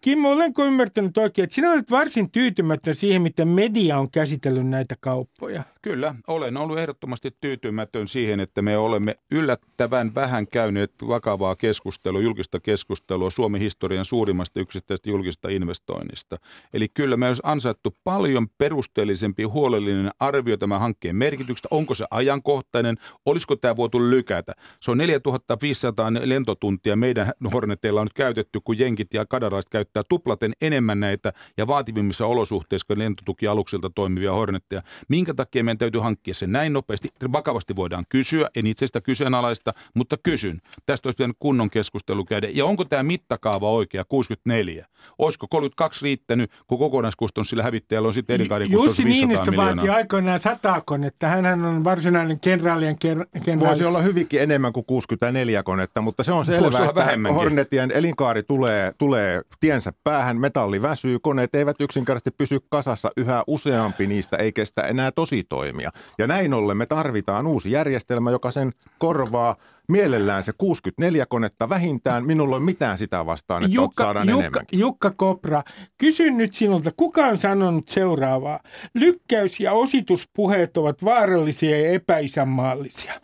[0.00, 4.94] Kimmo, olenko ymmärtänyt oikein, että sinä olet varsin tyytymätön siihen, miten media on käsitellyt näitä
[5.00, 5.62] kauppoja?
[5.82, 12.60] Kyllä, olen ollut ehdottomasti tyytymätön siihen, että me olemme yllättävän vähän käyneet vakavaa keskustelua, julkista
[12.60, 16.38] keskustelua Suomen historian suurimmasta yksittäisestä julkista investoinnista.
[16.74, 21.68] Eli kyllä me olisi ansaittu paljon perusteellisempi, huolellinen arvio tämän hankkeen merkityksestä.
[21.70, 22.96] Onko se ajankohtainen?
[23.26, 24.31] Olisiko tämä voitu lykätä?
[24.80, 30.52] Se on 4500 lentotuntia meidän Horneteilla on nyt käytetty, kun jenkit ja kanadalaiset käyttää tuplaten
[30.60, 34.82] enemmän näitä ja vaativimmissa olosuhteissa kuin lentotukialuksilta toimivia Hornetteja.
[35.08, 37.08] Minkä takia meidän täytyy hankkia se näin nopeasti?
[37.32, 40.60] Vakavasti voidaan kysyä, en itse sitä kyseenalaista, mutta kysyn.
[40.86, 42.48] Tästä olisi pitänyt kunnon keskustelu käydä.
[42.52, 44.86] Ja onko tämä mittakaava oikea, 64?
[45.18, 49.76] Olisiko 32 riittänyt, kun kokonaiskustannus sillä hävittäjällä on sitten elinkaarikustannus Jussi 500 Niinistö miljoonaa?
[49.76, 53.68] vaati aikoinaan satakon, että hän on varsinainen kenraalien ker- kenraali.
[53.68, 57.32] Voisi olla hyvinkin enemmän kuin 64 konetta, mutta se on Voisi selvää, että.
[57.34, 64.06] Hornetien elinkaari tulee, tulee tiensä päähän, metalli väsyy, koneet eivät yksinkertaisesti pysy kasassa, yhä useampi
[64.06, 65.90] niistä ei kestä enää tositoimia.
[66.18, 69.56] Ja näin ollen me tarvitaan uusi järjestelmä, joka sen korvaa
[69.88, 72.26] mielellään se 64 konetta vähintään.
[72.26, 74.78] Minulla ole mitään sitä vastaan, että Jukka, saadaan Jukka, enemmänkin.
[74.78, 75.62] Jukka Kopra,
[75.98, 78.60] kysyn nyt sinulta, kuka on sanonut seuraavaa?
[78.94, 83.14] Lykkäys- ja osituspuheet ovat vaarallisia ja epäisänmaallisia.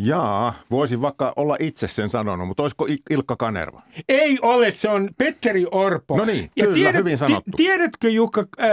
[0.00, 3.82] Jaa, voisin vaikka olla itse sen sanonut, mutta olisiko Ilkka Kanerva?
[4.08, 6.16] Ei ole, se on Petteri Orpo.
[6.16, 7.50] No niin, kyllä, hyvin sanottu.
[7.56, 8.68] tiedätkö Jukka äh,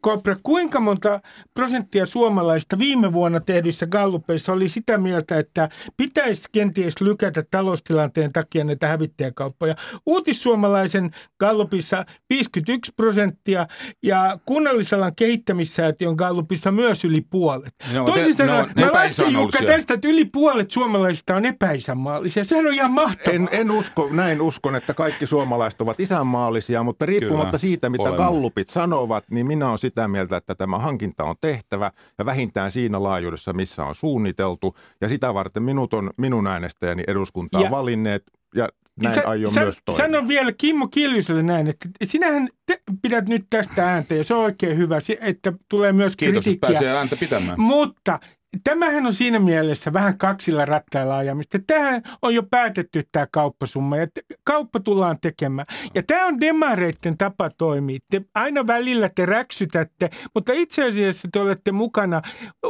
[0.00, 1.20] Kopra, kuinka monta
[1.54, 8.64] prosenttia suomalaista viime vuonna tehdyissä gallupeissa oli sitä mieltä, että pitäisi kenties lykätä taloustilanteen takia
[8.64, 9.74] näitä hävittäjäkauppoja?
[10.06, 13.66] Uutissuomalaisen gallupissa 51 prosenttia
[14.02, 17.74] ja kunnallisalan kehittämissäätiön gallupissa myös yli puolet.
[17.92, 22.44] Ne on Toisin sanoen, on mä lasken Jukka tästä, että yli puolet suomalaisista on epäisänmaallisia.
[22.44, 23.34] Sehän on ihan mahtavaa.
[23.34, 28.02] En, en usko, näin uskon, että kaikki suomalaiset ovat isänmaallisia, mutta riippumatta Kyllä, siitä, mitä
[28.02, 28.16] olemme.
[28.16, 33.02] gallupit sanovat, niin minä olen sitä mieltä, että tämä hankinta on tehtävä ja vähintään siinä
[33.02, 34.76] laajuudessa, missä on suunniteltu.
[35.00, 38.22] Ja sitä varten minut on minun äänestäjäni eduskuntaa Ja- valinneet
[38.54, 38.68] ja
[39.02, 40.04] näin Sä- aion sä- myös toimia.
[40.04, 44.44] Sano vielä Kimmo Kiljuselle näin, että sinähän te pidät nyt tästä ääntä ja se on
[44.44, 46.70] oikein hyvä, se- että tulee myös Kiitos, kritiikkiä.
[46.70, 47.60] pääsee ääntä pitämään.
[47.60, 48.20] Mutta
[48.64, 51.58] tämähän on siinä mielessä vähän kaksilla rattailla ajamista.
[51.66, 54.06] Tähän on jo päätetty tämä kauppasumma ja
[54.44, 55.66] kauppa tullaan tekemään.
[55.94, 57.98] Ja tämä on demareiden tapa toimia.
[58.10, 62.22] Te aina välillä te räksytätte, mutta itse asiassa te olette mukana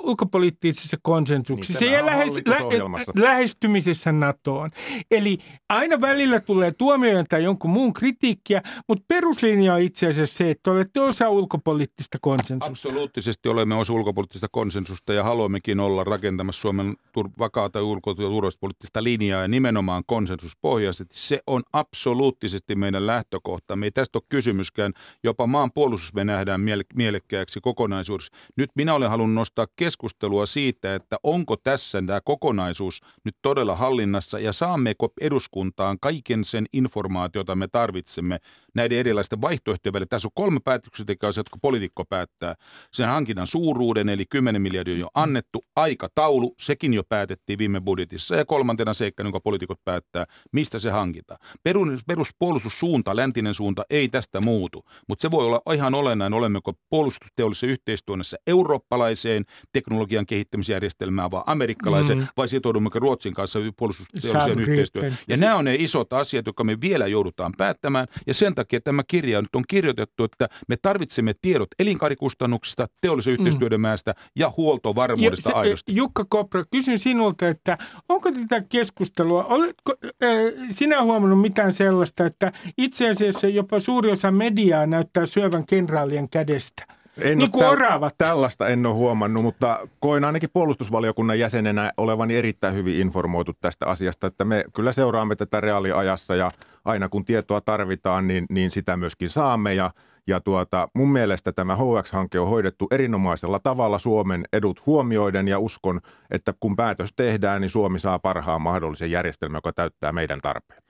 [0.03, 3.13] ulkopoliittisessa konsensuksessa Niin, ja lähes, hallitusohjelmassa.
[3.17, 4.71] lähestymisessä NATOon.
[5.11, 10.51] Eli aina välillä tulee tuomioon tai jonkun muun kritiikkiä, mutta peruslinja on itse asiassa se,
[10.51, 12.71] että olette osa ulkopoliittista konsensusta.
[12.71, 19.03] Absoluuttisesti olemme osa ulkopoliittista konsensusta ja haluammekin olla rakentamassa Suomen tur- vakaata ulko- ja turvallisuuspoliittista
[19.03, 21.15] linjaa ja nimenomaan konsensuspohjaisesti.
[21.19, 23.77] Se on absoluuttisesti meidän lähtökohta.
[23.77, 24.93] Me ei tästä ole kysymyskään.
[25.23, 28.33] Jopa maan puolustus me nähdään miele- mielekkääksi kokonaisuudessa.
[28.57, 34.39] Nyt minä olen halunnut nostaa keskustelua siitä, että onko tässä tämä kokonaisuus nyt todella hallinnassa
[34.39, 38.39] ja saammeko eduskuntaan kaiken sen informaatiota me tarvitsemme
[38.75, 40.07] näiden erilaisten vaihtoehtojen välillä.
[40.07, 42.55] Tässä on kolme päätöksentekijää, jotka poliitikko päättää.
[42.93, 45.65] Sen hankinnan suuruuden, eli 10 miljardia on jo annettu.
[45.77, 48.37] Aikataulu, sekin jo päätettiin viime budjetissa.
[48.37, 51.41] Ja kolmantena seikka, jonka poliitikot päättää, mistä se hankitaan.
[51.63, 54.85] Perus, peruspuolustussuunta, läntinen suunta ei tästä muutu.
[55.09, 62.27] Mutta se voi olla ihan olennainen, olemmeko puolustusteollisessa yhteistyössä eurooppalaiseen teknologian kehittämisjärjestelmään vai amerikkalaiseen, mm.
[62.37, 65.19] vai sitoudummeko Ruotsin kanssa puolustusteolliseen yhteistyöhön.
[65.29, 68.07] Ja nämä on ne isot asiat, jotka me vielä joudutaan päättämään.
[68.27, 73.81] Ja sen takia tämä kirja nyt on kirjoitettu, että me tarvitsemme tiedot elinkaarikustannuksista, teollisen yhteistyöiden
[73.81, 75.97] määrästä ja huoltovarmuudesta Ja se- aidosti.
[75.97, 80.29] Jukka Kopra, kysyn sinulta, että onko tätä keskustelua, oletko äh,
[80.71, 86.85] sinä huomannut mitään sellaista, että itse asiassa jopa suuri osa mediaa näyttää syövän kenraalien kädestä?
[87.19, 88.15] En niin kuin täl- oravat.
[88.19, 94.27] Tällaista en ole huomannut, mutta koin ainakin puolustusvaliokunnan jäsenenä olevani erittäin hyvin informoitu tästä asiasta,
[94.27, 96.51] että me kyllä seuraamme tätä reaaliajassa ja
[96.85, 99.91] aina kun tietoa tarvitaan, niin, niin sitä myöskin saamme ja
[100.27, 106.01] ja tuota, mun mielestä tämä HX-hanke on hoidettu erinomaisella tavalla Suomen edut huomioiden ja uskon,
[106.31, 110.83] että kun päätös tehdään, niin Suomi saa parhaan mahdollisen järjestelmän, joka täyttää meidän tarpeen.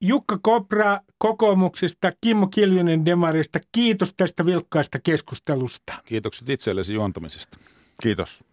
[0.00, 5.94] Jukka Kopra kokoomuksesta, Kimmo Kiljunen Demarista, kiitos tästä vilkkaasta keskustelusta.
[6.04, 7.58] Kiitokset itsellesi juontamisesta.
[8.02, 8.44] Kiitos.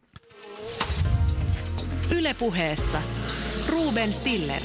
[2.17, 3.02] Ylepuheessa
[3.69, 4.62] Ruben Stiller.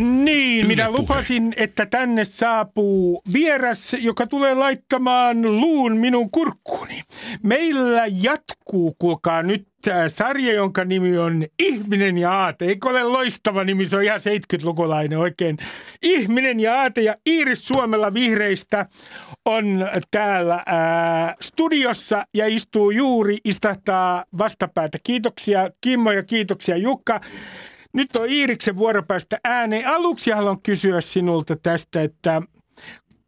[0.00, 7.02] Niin, minä lupasin, että tänne saapuu vieras, joka tulee laittamaan luun minun kurkkuuni.
[7.42, 12.64] Meillä jatkuu, kuulkaa nyt äh, sarja, jonka nimi on Ihminen ja aate.
[12.64, 15.56] Eikö ole loistava nimi, se on ihan 70-lukulainen oikein.
[16.02, 18.86] Ihminen ja aate ja Iiris Suomella vihreistä
[19.44, 24.98] on täällä ää, äh, studiossa ja istuu juuri, istahtaa vastapäätä.
[25.02, 27.20] Kiitoksia Kimmo ja kiitoksia Jukka.
[27.92, 29.88] Nyt on Iiriksen vuoropäästä ääneen.
[29.88, 32.42] Aluksi haluan kysyä sinulta tästä, että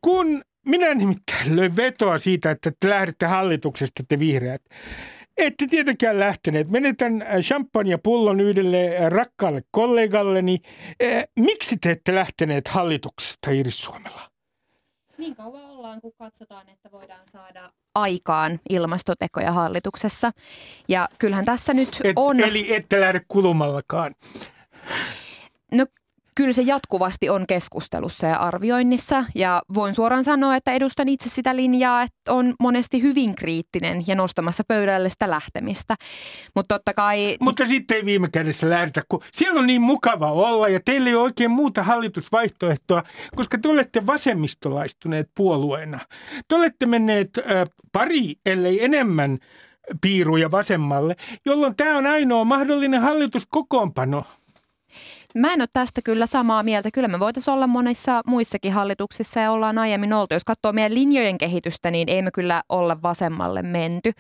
[0.01, 4.63] kun minä nimittäin löin vetoa siitä, että te lähdette hallituksesta, te vihreät.
[5.37, 6.69] Ette tietenkään lähteneet.
[6.69, 10.59] Menetän champagnepullon yhdelle rakkaalle kollegalleni.
[11.01, 14.32] Eh, miksi te ette lähteneet hallituksesta Iiris Suomella?
[15.23, 20.33] Niin kauan ollaan, kun katsotaan, että voidaan saada aikaan ilmastotekoja hallituksessa.
[20.89, 22.41] Ja kyllähän tässä nyt Et, on...
[22.41, 24.15] Eli ette lähde kulumallakaan.
[25.73, 25.87] No
[26.35, 31.57] kyllä se jatkuvasti on keskustelussa ja arvioinnissa ja voin suoraan sanoa, että edustan itse sitä
[31.57, 35.97] linjaa, että on monesti hyvin kriittinen ja nostamassa pöydälle sitä lähtemistä.
[36.55, 37.37] Mutta totta kai...
[37.41, 41.15] Mutta sitten ei viime kädessä lähdetä, kun siellä on niin mukava olla ja teillä ei
[41.15, 43.03] ole oikein muuta hallitusvaihtoehtoa,
[43.37, 45.99] koska te olette vasemmistolaistuneet puolueena.
[46.49, 49.39] Te olette menneet äh, pari, ellei enemmän
[50.01, 54.25] piiruja vasemmalle, jolloin tämä on ainoa mahdollinen hallituskokoonpano.
[55.35, 56.91] Mä en ole tästä kyllä samaa mieltä.
[56.91, 60.35] Kyllä me voitaisiin olla monissa muissakin hallituksissa ja ollaan aiemmin oltu.
[60.35, 64.13] Jos katsoo meidän linjojen kehitystä, niin ei me kyllä olla vasemmalle menty.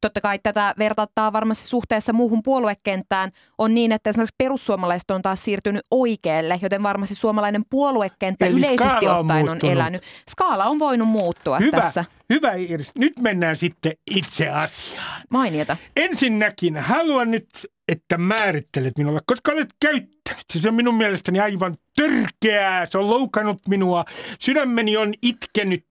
[0.00, 3.30] Totta kai tätä vertauttaa varmasti suhteessa muuhun puoluekenttään.
[3.58, 9.06] On niin, että esimerkiksi perussuomalaiset on taas siirtynyt oikealle, joten varmasti suomalainen puoluekenttä Eli yleisesti
[9.06, 9.72] on ottaen on muuttunut.
[9.72, 10.02] elänyt.
[10.30, 12.04] Skaala on voinut muuttua Hyvä, tässä.
[12.30, 12.94] Hyvä Iiris.
[12.94, 15.22] Nyt mennään sitten itse asiaan.
[15.30, 15.76] Mainiota.
[15.96, 17.48] Ensinnäkin haluan nyt,
[17.88, 20.18] että määrittelet minulle, koska olet käyttänyt.
[20.52, 22.86] Se on minun mielestäni aivan törkeää.
[22.86, 24.04] Se on loukannut minua.
[24.40, 25.84] Sydämeni on itkenyt.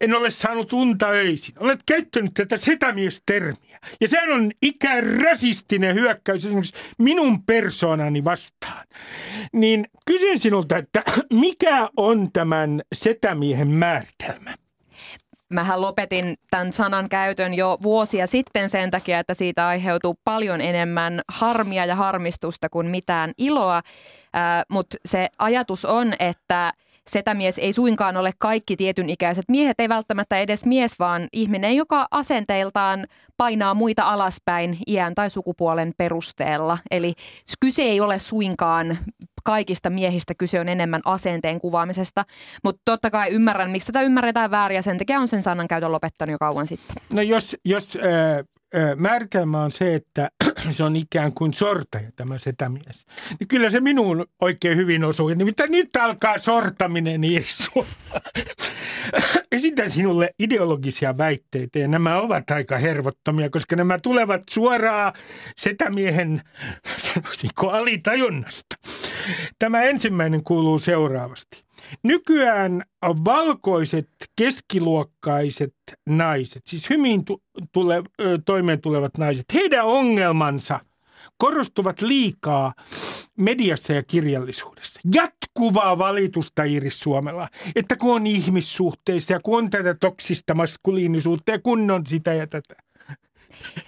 [0.00, 1.54] En ole saanut unta öisin.
[1.58, 3.80] Olet käyttänyt tätä setämies-termiä.
[4.00, 8.86] Ja sehän on ikärasistinen hyökkäys esimerkiksi minun persoonani vastaan.
[9.52, 14.54] Niin kysyn sinulta, että mikä on tämän setämiehen määritelmä?
[15.50, 21.20] Mähän lopetin tämän sanan käytön jo vuosia sitten sen takia, että siitä aiheutuu paljon enemmän
[21.28, 23.82] harmia ja harmistusta kuin mitään iloa.
[24.68, 26.72] Mutta se ajatus on, että
[27.06, 32.06] setämies ei suinkaan ole kaikki tietyn ikäiset miehet, ei välttämättä edes mies, vaan ihminen, joka
[32.10, 36.78] asenteiltaan painaa muita alaspäin iän tai sukupuolen perusteella.
[36.90, 37.12] Eli
[37.60, 38.98] kyse ei ole suinkaan
[39.44, 42.24] kaikista miehistä, kyse on enemmän asenteen kuvaamisesta.
[42.64, 45.92] Mutta totta kai ymmärrän, miksi tätä ymmärretään väärin ja sen takia on sen sanan käytön
[45.92, 46.96] lopettanut jo kauan sitten.
[47.10, 50.30] No jos, jos äh, äh, määritelmä on se, että
[50.70, 53.06] se on ikään kuin sortaja tämä setämies,
[53.40, 55.28] niin kyllä se minuun oikein hyvin osuu.
[55.28, 57.86] Nimittäin nyt alkaa sortaminen Irsua.
[59.52, 65.12] Esitän sinulle ideologisia väitteitä ja nämä ovat aika hervottomia, koska nämä tulevat suoraan
[65.56, 66.42] setämiehen,
[67.06, 68.76] sanoisinko, alitajunnasta.
[69.58, 71.64] Tämä ensimmäinen kuuluu seuraavasti.
[72.02, 72.82] Nykyään
[73.24, 75.74] valkoiset keskiluokkaiset
[76.08, 78.02] naiset, siis hyvin tu- tule,
[78.44, 80.80] toimeen tulevat naiset, heidän ongelmansa
[81.36, 82.74] korostuvat liikaa
[83.36, 85.00] mediassa ja kirjallisuudessa.
[85.14, 91.58] Jatkuvaa valitusta Iris Suomella, että kun on ihmissuhteissa ja kun on tätä toksista maskuliinisuutta ja
[91.58, 92.89] kun on sitä ja tätä.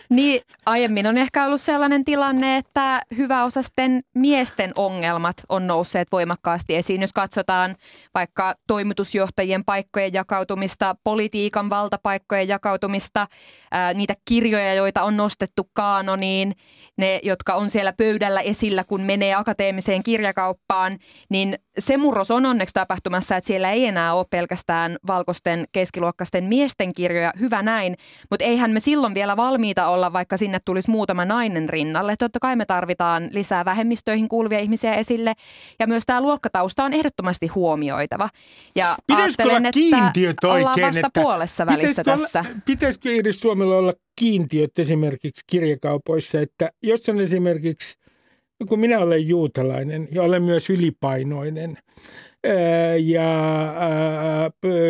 [0.09, 7.01] Niin aiemmin on ehkä ollut sellainen tilanne, että hyväosasten miesten ongelmat on nousseet voimakkaasti esiin.
[7.01, 7.77] Jos katsotaan
[8.15, 13.27] vaikka toimitusjohtajien paikkojen jakautumista, politiikan valtapaikkojen jakautumista,
[13.71, 16.53] ää, niitä kirjoja, joita on nostettu kaanoniin,
[16.97, 20.99] ne, jotka on siellä pöydällä esillä, kun menee akateemiseen kirjakauppaan,
[21.29, 26.93] niin se murros on onneksi tapahtumassa, että siellä ei enää ole pelkästään valkoisten keskiluokkaisten miesten
[26.95, 27.97] kirjoja, hyvä näin,
[28.31, 32.15] mutta eihän me silloin vielä valmiita olla, vaikka sinne tulisi muutama nainen rinnalle.
[32.19, 35.33] Totta kai me tarvitaan lisää vähemmistöihin kuuluvia ihmisiä esille
[35.79, 38.29] ja myös tämä luokkatausta on ehdottomasti huomioitava.
[38.75, 39.67] Ja Pitäisikö olla ajattelen,
[40.31, 40.87] että ollaan oikein?
[40.87, 42.41] vasta että puolessa välissä pitäisikö tässä.
[42.41, 48.02] Olla, pitäisikö Iris Suomella olla kiintiöt esimerkiksi kirjakaupoissa, että jos on esimerkiksi
[48.67, 51.79] kun minä olen juutalainen ja olen myös ylipainoinen–
[52.99, 53.25] ja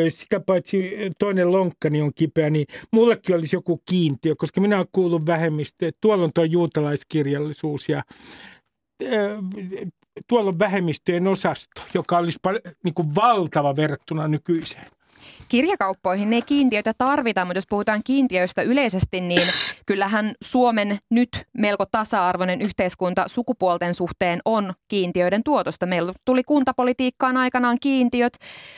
[0.08, 5.26] sitä paitsi toinen lonkkani on kipeä, niin mullekin olisi joku kiintiö, koska minä olen kuullut
[5.26, 5.92] vähemmistöön.
[6.00, 8.02] Tuolla on tuo juutalaiskirjallisuus ja
[10.28, 12.38] tuolla on vähemmistöjen osasto, joka olisi
[12.84, 14.90] niin kuin valtava verrattuna nykyiseen
[15.52, 19.48] kirjakauppoihin ne kiintiöitä tarvitaan, mutta jos puhutaan kiintiöistä yleisesti, niin
[19.86, 21.28] kyllähän Suomen nyt
[21.58, 25.86] melko tasa-arvoinen yhteiskunta sukupuolten suhteen on kiintiöiden tuotosta.
[25.86, 28.32] Meillä tuli kuntapolitiikkaan aikanaan kiintiöt.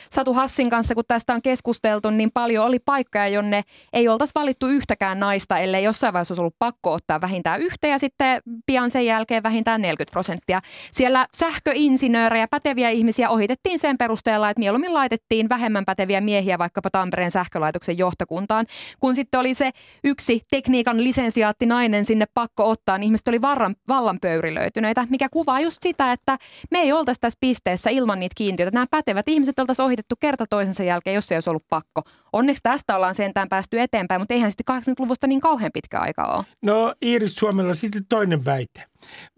[0.09, 3.61] Satu Hassin kanssa, kun tästä on keskusteltu, niin paljon oli paikkoja, jonne
[3.93, 7.99] ei oltaisi valittu yhtäkään naista, ellei jossain vaiheessa olisi ollut pakko ottaa vähintään yhtä ja
[7.99, 10.61] sitten pian sen jälkeen vähintään 40 prosenttia.
[10.91, 17.31] Siellä sähköinsinöörejä, päteviä ihmisiä ohitettiin sen perusteella, että mieluummin laitettiin vähemmän päteviä miehiä vaikkapa Tampereen
[17.31, 18.65] sähkölaitoksen johtokuntaan.
[18.99, 19.71] Kun sitten oli se
[20.03, 25.59] yksi tekniikan lisensiaatti nainen sinne pakko ottaa, niin ihmiset oli varran, vallan pöyrilöityneitä, mikä kuvaa
[25.59, 26.37] just sitä, että
[26.71, 28.71] me ei oltaisi tässä pisteessä ilman niitä kiintiöitä.
[28.73, 32.01] Nämä pätevät ihmiset oltaisiin ohitettu kerta toisensa jälkeen, jos ei olisi ollut pakko.
[32.33, 36.43] Onneksi tästä ollaan sentään päästy eteenpäin, mutta eihän sitten 80-luvusta niin kauhean pitkä aika ole.
[36.61, 38.83] No Iiris Suomella sitten toinen väite.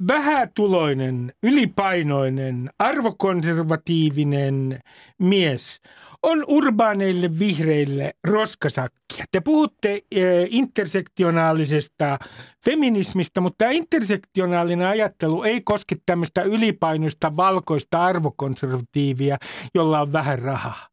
[0.07, 4.79] Vähätuloinen, ylipainoinen, arvokonservatiivinen
[5.19, 5.81] mies
[6.23, 9.25] on urbaaneille vihreille roskasakkia.
[9.31, 12.19] Te puhutte e, intersektionaalisesta
[12.65, 19.37] feminismistä, mutta tämä intersektionaalinen ajattelu ei koske tämmöistä ylipainoista valkoista arvokonservatiivia,
[19.73, 20.87] jolla on vähän rahaa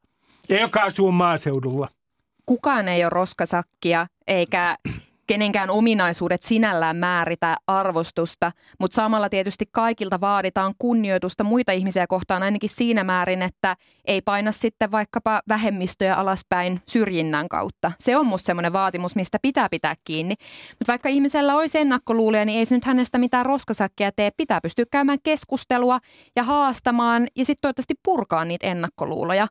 [0.49, 1.89] ja joka asuu maaseudulla.
[2.47, 4.77] Kukaan ei ole roskasakkia, eikä
[5.27, 12.71] kenenkään ominaisuudet sinällään määritä arvostusta, mutta samalla tietysti kaikilta vaaditaan kunnioitusta muita ihmisiä kohtaan ainakin
[12.71, 17.93] siinä määrin, että ei paina sitten vaikkapa vähemmistöjä alaspäin syrjinnän kautta.
[17.99, 20.35] Se on musta semmoinen vaatimus, mistä pitää pitää kiinni.
[20.71, 24.31] Mutta vaikka ihmisellä olisi ennakkoluuloja, niin ei se nyt hänestä mitään roskasakkia tee.
[24.37, 25.99] Pitää pystyä käymään keskustelua
[26.37, 29.47] ja haastamaan ja sitten toivottavasti purkaa niitä ennakkoluuloja.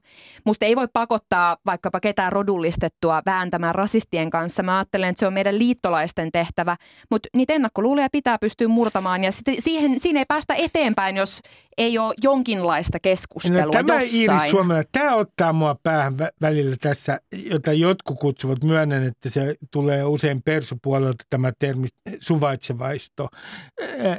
[0.46, 4.64] Musta ei voi pakottaa vaikkapa ketään rodullistettua vääntämään rasistien kanssa.
[4.64, 6.76] Mä ajattelen, että se on meidän liittolaisten tehtävä,
[7.12, 11.40] mutta niitä ennakkoluuloja pitää pystyä murtamaan ja siihen, siinä ei päästä eteenpäin, jos
[11.78, 14.22] ei ole jonkinlaista keskustelua no, tämä jossain.
[14.22, 20.04] Iiris Suomella, tämä ottaa mua päähän välillä tässä, jota jotkut kutsuvat myönnän, että se tulee
[20.04, 21.88] usein persupuolelta tämä termi
[22.20, 23.28] suvaitsevaisto,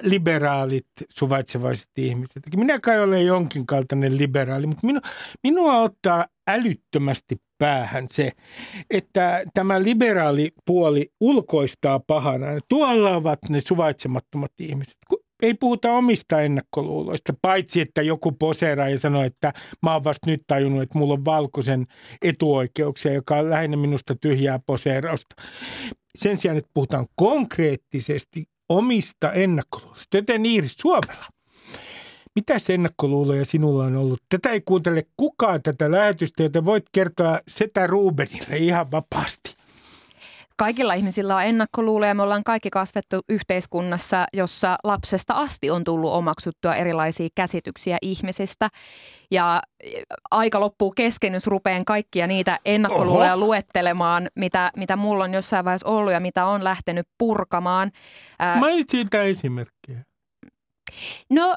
[0.03, 2.43] liberaalit suvaitsevaiset ihmiset.
[2.57, 5.01] Minä kai olen jonkin kaltainen liberaali, mutta minu,
[5.43, 8.33] minua ottaa älyttömästi päähän se,
[8.91, 12.47] että tämä liberaali puoli ulkoistaa pahana.
[12.69, 14.97] Tuolla ovat ne suvaitsemattomat ihmiset.
[15.45, 20.43] Ei puhuta omista ennakkoluuloista, paitsi että joku poseeraa ja sanoo, että mä oon vasta nyt
[20.47, 21.87] tajunnut, että mulla on valkoisen
[22.23, 25.37] etuoikeuksia, joka on lähinnä minusta tyhjää poseerausta.
[26.19, 30.17] Sen sijaan, että puhutaan konkreettisesti omista ennakkoluuloista.
[30.17, 31.27] Joten Iiris Suomella,
[32.35, 34.23] mitä ennakkoluuloja sinulla on ollut?
[34.29, 39.64] Tätä ei kuuntele kukaan tätä lähetystä, joten voit kertoa sitä Rubenille ihan vapaasti.
[40.57, 42.15] Kaikilla ihmisillä on ennakkoluuloja.
[42.15, 48.69] Me ollaan kaikki kasvettu yhteiskunnassa, jossa lapsesta asti on tullut omaksuttua erilaisia käsityksiä ihmisistä.
[49.31, 49.63] Ja
[50.31, 53.47] aika loppuu kesken, jos rupean kaikkia niitä ennakkoluuloja Oho.
[53.47, 57.91] luettelemaan, mitä, mitä mulla on jossain vaiheessa ollut ja mitä on lähtenyt purkamaan.
[58.61, 60.05] Mainitsin esimerkkiä.
[61.31, 61.57] No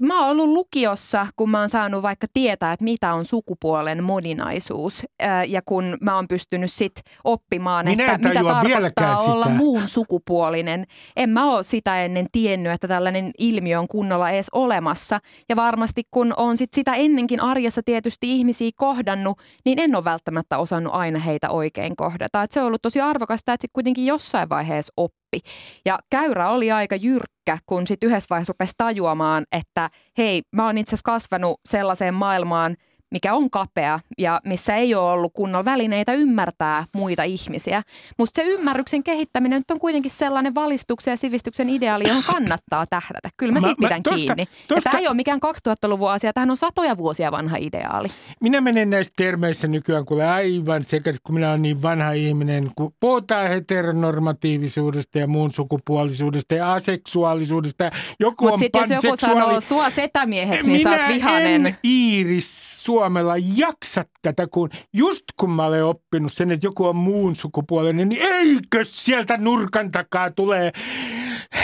[0.00, 5.06] mä oon ollut lukiossa, kun mä oon saanut vaikka tietää, että mitä on sukupuolen moninaisuus.
[5.46, 6.92] Ja kun mä oon pystynyt sit
[7.24, 9.56] oppimaan, Minä että mitä tarkoittaa olla sitä.
[9.56, 10.86] muun sukupuolinen.
[11.16, 15.20] En mä oo sitä ennen tiennyt, että tällainen ilmiö on kunnolla edes olemassa.
[15.48, 20.58] Ja varmasti kun on sit sitä ennenkin arjessa tietysti ihmisiä kohdannut, niin en ole välttämättä
[20.58, 22.42] osannut aina heitä oikein kohdata.
[22.42, 25.50] Et se on ollut tosi arvokasta, että sit kuitenkin jossain vaiheessa oppii oppi.
[25.84, 30.78] Ja käyrä oli aika jyrkkä, kun sitten yhdessä vaiheessa rupesi tajuamaan, että hei, mä oon
[30.78, 32.76] itse asiassa kasvanut sellaiseen maailmaan–
[33.10, 37.82] mikä on kapea ja missä ei ole ollut kunnon välineitä ymmärtää muita ihmisiä.
[38.18, 43.28] Musta se ymmärryksen kehittäminen nyt on kuitenkin sellainen valistuksen ja sivistyksen ideaali, johon kannattaa tähdätä.
[43.36, 44.48] Kyllä mä, mä siitä pidän tosta, kiinni.
[44.68, 48.08] Tosta, tämä ei ole mikään 2000-luvun asia, tähän on satoja vuosia vanha ideaali.
[48.40, 52.92] Minä menen näistä termeistä nykyään kuule aivan sekä kun minä olen niin vanha ihminen, kun
[53.00, 57.84] puhutaan heteronormatiivisuudesta ja muun sukupuolisuudesta ja aseksuaalisuudesta.
[57.84, 57.90] Ja
[58.20, 61.66] joku Mut on sit jos joku sanoo sua setämieheksi, niin minä sä oot vihanen.
[61.66, 66.96] en Iiris Suomella jaksa tätä, kun just kun mä olen oppinut sen, että joku on
[66.96, 70.72] muun sukupuolinen, niin eikö sieltä nurkan takaa tulee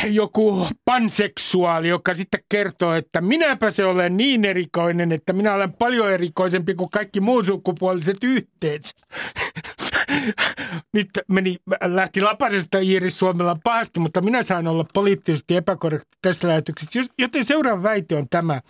[0.04, 6.12] joku panseksuaali, joka sitten kertoo, että minäpä se olen niin erikoinen, että minä olen paljon
[6.12, 8.96] erikoisempi kuin kaikki muun sukupuoliset yhteensä.
[10.94, 17.00] nyt meni, lähti lapasesta Iiris Suomella pahasti, mutta minä saan olla poliittisesti epäkorrekti tässä lähetyksessä.
[17.18, 18.60] Joten seuraava väite on tämä.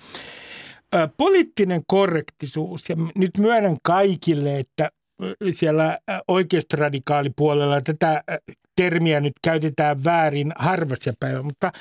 [1.16, 4.90] Poliittinen korrektisuus, ja nyt myönnän kaikille, että
[5.50, 8.24] siellä oikeistoradikaalipuolella tätä
[8.76, 11.72] termiä nyt käytetään väärin harvassa päivä, mutta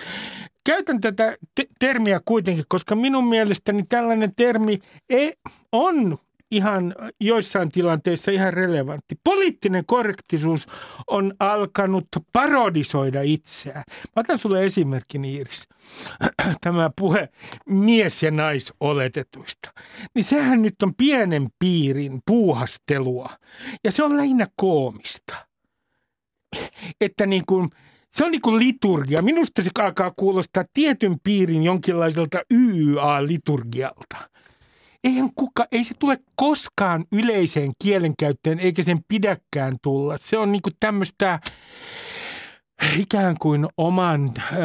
[0.66, 5.34] käytän tätä te- termiä kuitenkin, koska minun mielestäni tällainen termi ei,
[5.72, 6.18] on
[6.52, 9.16] ihan joissain tilanteissa ihan relevantti.
[9.24, 10.68] Poliittinen korrektisuus
[11.08, 13.84] on alkanut parodisoida itseään.
[13.88, 15.68] Mä otan sulle esimerkin, Iiris.
[16.62, 17.30] Tämä puhe
[17.66, 19.74] mies- ja naisoletetuista.
[20.16, 23.30] Niin sehän nyt on pienen piirin puuhastelua.
[23.84, 25.36] Ja se on lähinnä koomista.
[27.02, 27.70] Että niin kuin,
[28.12, 29.22] se on niin kuin liturgia.
[29.22, 34.32] Minusta se alkaa kuulostaa tietyn piirin jonkinlaiselta YA-liturgialta
[35.04, 40.18] eihän kuka, ei se tule koskaan yleiseen kielenkäyttöön, eikä sen pidäkään tulla.
[40.18, 41.40] Se on niinku tämmöistä
[42.98, 44.60] ikään kuin oman ää,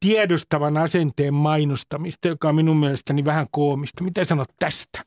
[0.00, 4.04] tiedostavan asenteen mainostamista, joka on minun mielestäni vähän koomista.
[4.04, 5.02] Mitä sanot tästä?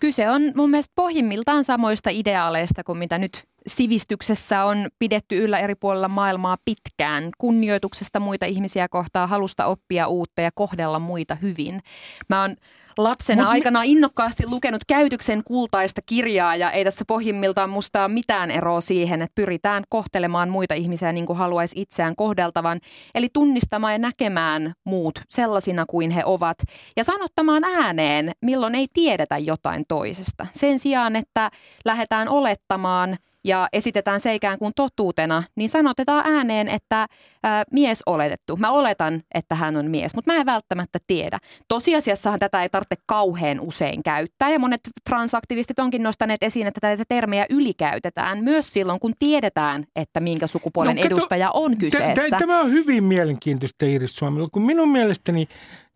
[0.00, 5.74] Kyse on mun mielestä pohjimmiltaan samoista ideaaleista kuin mitä nyt sivistyksessä on pidetty yllä eri
[5.74, 7.30] puolilla maailmaa pitkään.
[7.38, 11.80] Kunnioituksesta muita ihmisiä kohtaa, halusta oppia uutta ja kohdella muita hyvin.
[12.28, 12.56] Mä oon
[12.98, 18.80] lapsena Mut aikana innokkaasti lukenut käytyksen kultaista kirjaa ja ei tässä pohjimmiltaan musta mitään eroa
[18.80, 22.80] siihen, että pyritään kohtelemaan muita ihmisiä niin kuin haluaisi itseään kohdeltavan.
[23.14, 26.58] Eli tunnistamaan ja näkemään muut sellaisina kuin he ovat
[26.96, 30.46] ja sanottamaan ääneen, milloin ei tiedetä jotain toisesta.
[30.52, 31.50] Sen sijaan, että
[31.84, 33.16] lähdetään olettamaan–
[33.46, 37.06] ja esitetään se ikään kuin totuutena, niin sanotetaan ääneen, että
[37.42, 38.56] ää, mies oletettu.
[38.56, 41.38] Mä oletan, että hän on mies, mutta mä en välttämättä tiedä.
[41.68, 47.04] Tosiasiassahan tätä ei tarvitse kauhean usein käyttää ja monet transaktivistit onkin nostaneet esiin, että tätä
[47.08, 52.36] termejä ylikäytetään myös silloin, kun tiedetään, että minkä sukupuolen no, kato, edustaja on kyseessä.
[52.38, 55.48] Tämä on hyvin mielenkiintoista Iris Suomella, kun minun mielestäni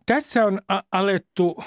[0.05, 1.63] tässä on a- alettu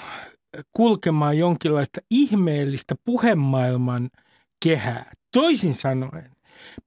[0.73, 4.09] kulkemaan jonkinlaista ihmeellistä puhemaailman
[4.63, 5.11] kehää.
[5.35, 6.31] Toisin sanoen,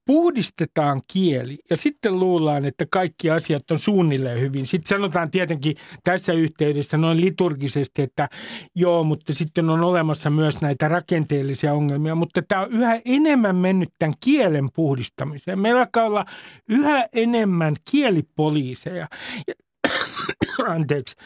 [0.07, 4.67] puhdistetaan kieli ja sitten luullaan, että kaikki asiat on suunnilleen hyvin.
[4.67, 8.29] Sitten sanotaan tietenkin tässä yhteydessä noin liturgisesti, että
[8.75, 13.89] joo, mutta sitten on olemassa myös näitä rakenteellisia ongelmia, mutta tämä on yhä enemmän mennyt
[13.99, 15.59] tämän kielen puhdistamiseen.
[15.59, 16.25] Meillä alkaa olla
[16.69, 19.09] yhä enemmän kielipoliiseja.
[19.49, 19.55] Ja
[20.75, 21.17] Anteeksi.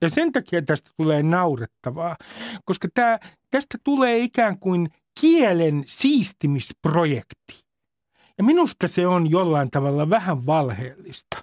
[0.00, 2.16] Ja sen takia tästä tulee naurettavaa,
[2.64, 3.18] koska tämä,
[3.50, 4.88] tästä tulee ikään kuin
[5.20, 7.64] kielen siistimisprojekti.
[8.38, 11.36] Ja minusta se on jollain tavalla vähän valheellista.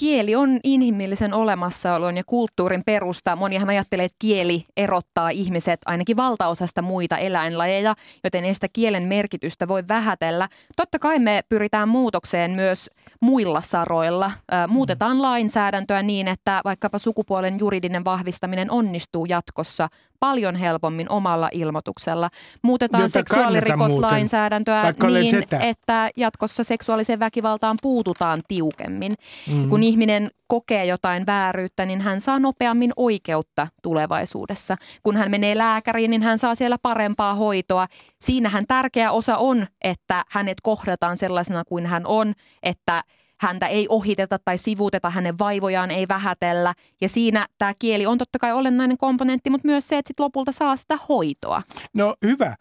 [0.00, 3.36] Kieli on inhimillisen olemassaolon ja kulttuurin perusta.
[3.36, 7.94] Monihan ajattelee, että kieli erottaa ihmiset ainakin valtaosasta muita eläinlajeja,
[8.24, 10.48] joten ei sitä kielen merkitystä voi vähätellä.
[10.76, 12.90] Totta kai me pyritään muutokseen myös
[13.24, 14.30] muilla saroilla.
[14.68, 19.88] Muutetaan lainsäädäntöä niin, että vaikkapa sukupuolen juridinen vahvistaminen onnistuu jatkossa
[20.20, 22.30] paljon helpommin omalla ilmoituksella.
[22.62, 29.14] Muutetaan Jota seksuaalirikoslainsäädäntöä niin, että jatkossa seksuaaliseen väkivaltaan puututaan tiukemmin.
[29.48, 29.68] Mm-hmm.
[29.68, 34.76] Kun ihminen kokee jotain vääryyttä, niin hän saa nopeammin oikeutta tulevaisuudessa.
[35.02, 37.86] Kun hän menee lääkäriin, niin hän saa siellä parempaa hoitoa.
[38.20, 43.02] Siinähän tärkeä osa on, että hänet kohdataan sellaisena kuin hän on, että–
[43.40, 46.74] häntä ei ohiteta tai sivuuteta, hänen vaivojaan ei vähätellä.
[47.00, 50.52] Ja siinä tämä kieli on totta kai olennainen komponentti, mutta myös se, että sit lopulta
[50.52, 51.62] saa sitä hoitoa.
[51.94, 52.56] No hyvä.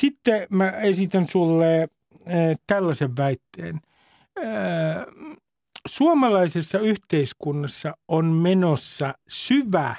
[0.00, 1.88] Sitten mä esitän sulle
[2.66, 3.80] tällaisen väitteen.
[5.88, 9.94] Suomalaisessa yhteiskunnassa on menossa syvä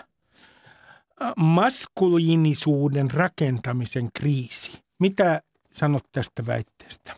[1.38, 4.84] maskuliinisuuden rakentamisen kriisi.
[5.00, 7.16] Mitä sanot tästä väitteestä?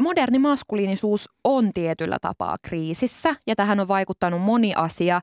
[0.00, 5.20] Moderni maskuliinisuus on tietyllä tapaa kriisissä ja tähän on vaikuttanut moni asia.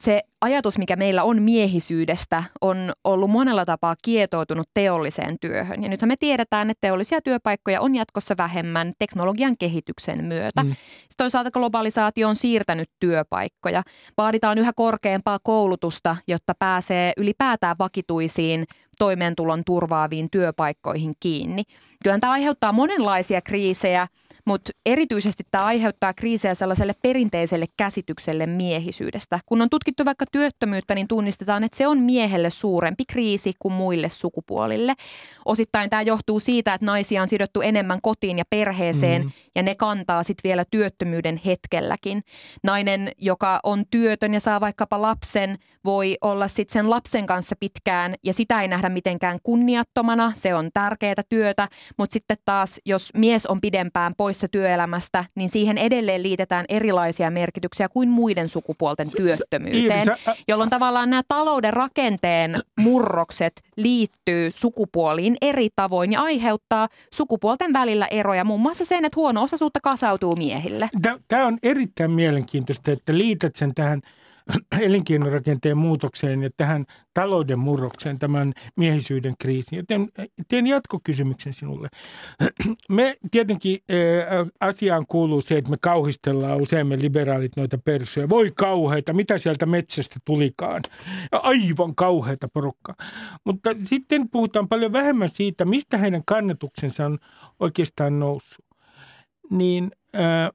[0.00, 5.82] Se ajatus, mikä meillä on miehisyydestä, on ollut monella tapaa kietoutunut teolliseen työhön.
[5.82, 10.62] Ja nythän me tiedetään, että teollisia työpaikkoja on jatkossa vähemmän teknologian kehityksen myötä.
[10.62, 10.70] Mm.
[10.70, 13.82] Sitten toisaalta globalisaatio on siirtänyt työpaikkoja.
[14.16, 18.64] Vaaditaan yhä korkeampaa koulutusta, jotta pääsee ylipäätään vakituisiin
[18.98, 21.62] toimeentulon turvaaviin työpaikkoihin kiinni.
[22.02, 24.08] Kyllähän tämä aiheuttaa monenlaisia kriisejä,
[24.44, 29.38] mutta erityisesti tämä aiheuttaa kriisejä sellaiselle perinteiselle käsitykselle miehisyydestä.
[29.46, 34.08] Kun on tutkittu vaikka työttömyyttä, niin tunnistetaan, että se on miehelle suurempi kriisi kuin muille
[34.08, 34.94] sukupuolille.
[35.44, 39.30] Osittain tämä johtuu siitä, että naisia on sidottu enemmän kotiin ja perheeseen mm.
[39.54, 42.22] ja ne kantaa sitten vielä työttömyyden hetkelläkin.
[42.62, 48.14] Nainen, joka on työtön ja saa vaikkapa lapsen, voi olla sitten sen lapsen kanssa pitkään
[48.22, 50.32] ja sitä ei nähdä mitenkään kunniattomana.
[50.34, 51.68] Se on tärkeää työtä,
[51.98, 57.88] mutta sitten taas, jos mies on pidempään poissa työelämästä, niin siihen edelleen liitetään erilaisia merkityksiä
[57.88, 60.06] kuin muiden sukupuolten työttömyyteen,
[60.48, 68.44] jolloin tavallaan nämä talouden rakenteen murrokset liittyy sukupuoliin eri tavoin ja aiheuttaa sukupuolten välillä eroja,
[68.44, 70.90] muun muassa sen, että huono-osaisuutta kasautuu miehille.
[71.28, 74.00] Tämä on erittäin mielenkiintoista, että liität sen tähän–
[74.80, 76.84] elinkeinorakenteen muutokseen ja tähän
[77.14, 79.76] talouden murrokseen, tämän miehisyyden kriisiin.
[79.76, 80.08] Joten
[80.48, 81.88] teen jatkokysymyksen sinulle.
[82.88, 83.78] Me tietenkin
[84.60, 88.28] asiaan kuuluu se, että me kauhistellaan usein me liberaalit noita perssyjä.
[88.28, 90.82] Voi kauheita, mitä sieltä metsästä tulikaan.
[91.32, 92.94] Aivan kauheita porukkaa.
[93.44, 97.18] Mutta sitten puhutaan paljon vähemmän siitä, mistä heidän kannatuksensa on
[97.60, 98.64] oikeastaan noussut.
[99.50, 100.50] Niin äh,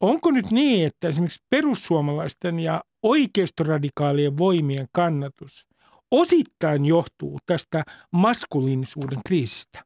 [0.00, 5.66] onko nyt niin, että esimerkiksi perussuomalaisten ja oikeistoradikaalien voimien kannatus
[6.10, 9.84] osittain johtuu tästä maskuliinisuuden kriisistä.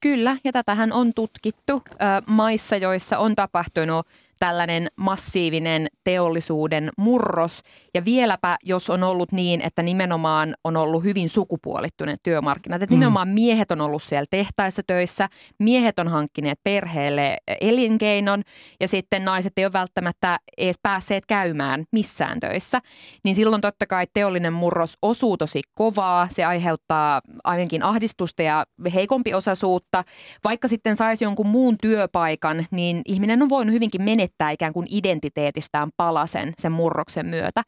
[0.00, 4.06] Kyllä, ja tätähän on tutkittu ö, maissa, joissa on tapahtunut
[4.44, 7.62] tällainen massiivinen teollisuuden murros.
[7.94, 12.82] Ja vieläpä, jos on ollut niin, että nimenomaan on ollut hyvin sukupuolittuneet työmarkkinat.
[12.82, 12.98] Että mm.
[12.98, 15.28] nimenomaan miehet on ollut siellä tehtaissa töissä,
[15.58, 18.42] miehet on hankkineet perheelle elinkeinon
[18.80, 22.80] ja sitten naiset ei ole välttämättä edes päässeet käymään missään töissä.
[23.24, 26.28] Niin silloin totta kai teollinen murros osuu tosi kovaa.
[26.30, 30.04] Se aiheuttaa ainakin ahdistusta ja heikompi osaisuutta.
[30.44, 34.86] Vaikka sitten saisi jonkun muun työpaikan, niin ihminen on voinut hyvinkin menettää menettää ikään kuin
[34.90, 37.62] identiteetistään palasen sen murroksen myötä.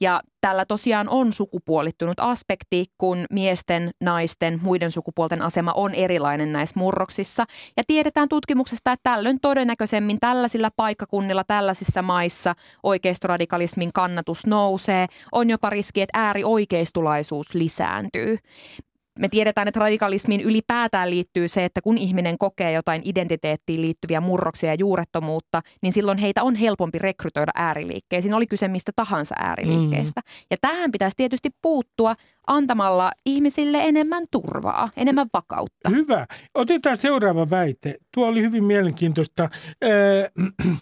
[0.00, 6.80] Ja tällä tosiaan on sukupuolittunut aspekti, kun miesten, naisten, muiden sukupuolten asema on erilainen näissä
[6.80, 7.44] murroksissa.
[7.76, 15.06] Ja tiedetään tutkimuksesta, että tällöin todennäköisemmin tällaisilla paikkakunnilla, tällaisissa maissa oikeistoradikalismin kannatus nousee.
[15.32, 18.38] On jopa riski, että äärioikeistulaisuus lisääntyy
[19.22, 24.70] me tiedetään, että radikalismiin ylipäätään liittyy se, että kun ihminen kokee jotain identiteettiin liittyviä murroksia
[24.70, 30.20] ja juurettomuutta, niin silloin heitä on helpompi rekrytoida ääriliikkeisiin, oli kyse mistä tahansa ääriliikkeestä.
[30.20, 30.46] Mm.
[30.50, 32.14] Ja tähän pitäisi tietysti puuttua
[32.46, 35.90] antamalla ihmisille enemmän turvaa, enemmän vakautta.
[35.90, 36.26] Hyvä.
[36.54, 37.94] Otetaan seuraava väite.
[38.14, 39.42] Tuo oli hyvin mielenkiintoista.
[39.84, 40.80] Äh,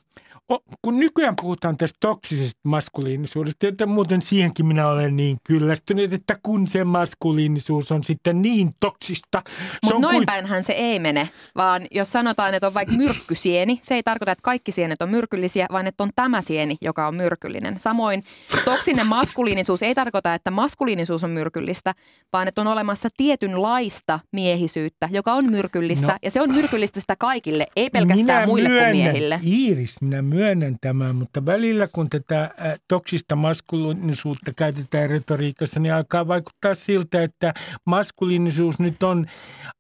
[0.83, 6.69] kun nykyään puhutaan tästä toksisesta maskuliinisuudesta, että muuten siihenkin minä olen niin kyllästynyt, että kun
[6.69, 9.43] se maskuliinisuus on sitten niin toksista.
[9.83, 10.27] Mutta noin kuin...
[10.27, 14.43] päinhän se ei mene, vaan jos sanotaan, että on vaikka myrkkysieni, se ei tarkoita, että
[14.43, 17.81] kaikki sienet on myrkyllisiä, vaan että on tämä sieni, joka on myrkyllinen.
[17.81, 18.25] Samoin
[18.65, 21.95] toksinen maskuliinisuus ei tarkoita, että maskuliinisuus on myrkyllistä,
[22.33, 26.19] vaan että on olemassa tietynlaista miehisyyttä, joka on myrkyllistä, no.
[26.23, 29.41] ja se on myrkyllistä sitä kaikille, ei pelkästään minä muille myönnän, kuin miehille.
[29.47, 32.51] Iiris, minä myönnän myönnän tämän, mutta välillä kun tätä
[32.89, 39.27] toksista maskuliinisuutta käytetään retoriikassa, niin alkaa vaikuttaa siltä, että maskuliinisuus nyt on,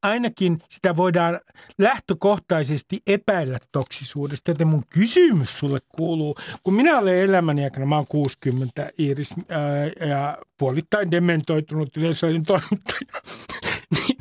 [0.02, 1.40] ainakin sitä voidaan
[1.78, 4.50] lähtökohtaisesti epäillä toksisuudesta.
[4.50, 10.08] Joten mun kysymys sulle kuuluu, kun minä olen elämäni aikana, mä oon 60 Iiris ää,
[10.08, 13.22] ja puolittain dementoitunut yleisöiden toimittaja,
[13.94, 14.16] niin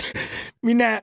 [0.61, 1.01] minä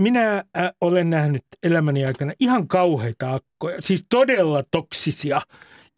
[0.00, 0.44] minä äh,
[0.80, 5.42] olen nähnyt elämäni aikana ihan kauheita akkoja, siis todella toksisia,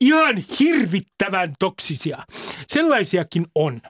[0.00, 2.24] ihan hirvittävän toksisia.
[2.68, 3.80] Sellaisiakin on.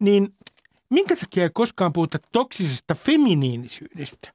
[0.00, 0.28] niin
[0.90, 4.32] minkä takia ei koskaan puhuta toksisesta feminiinisyydestä?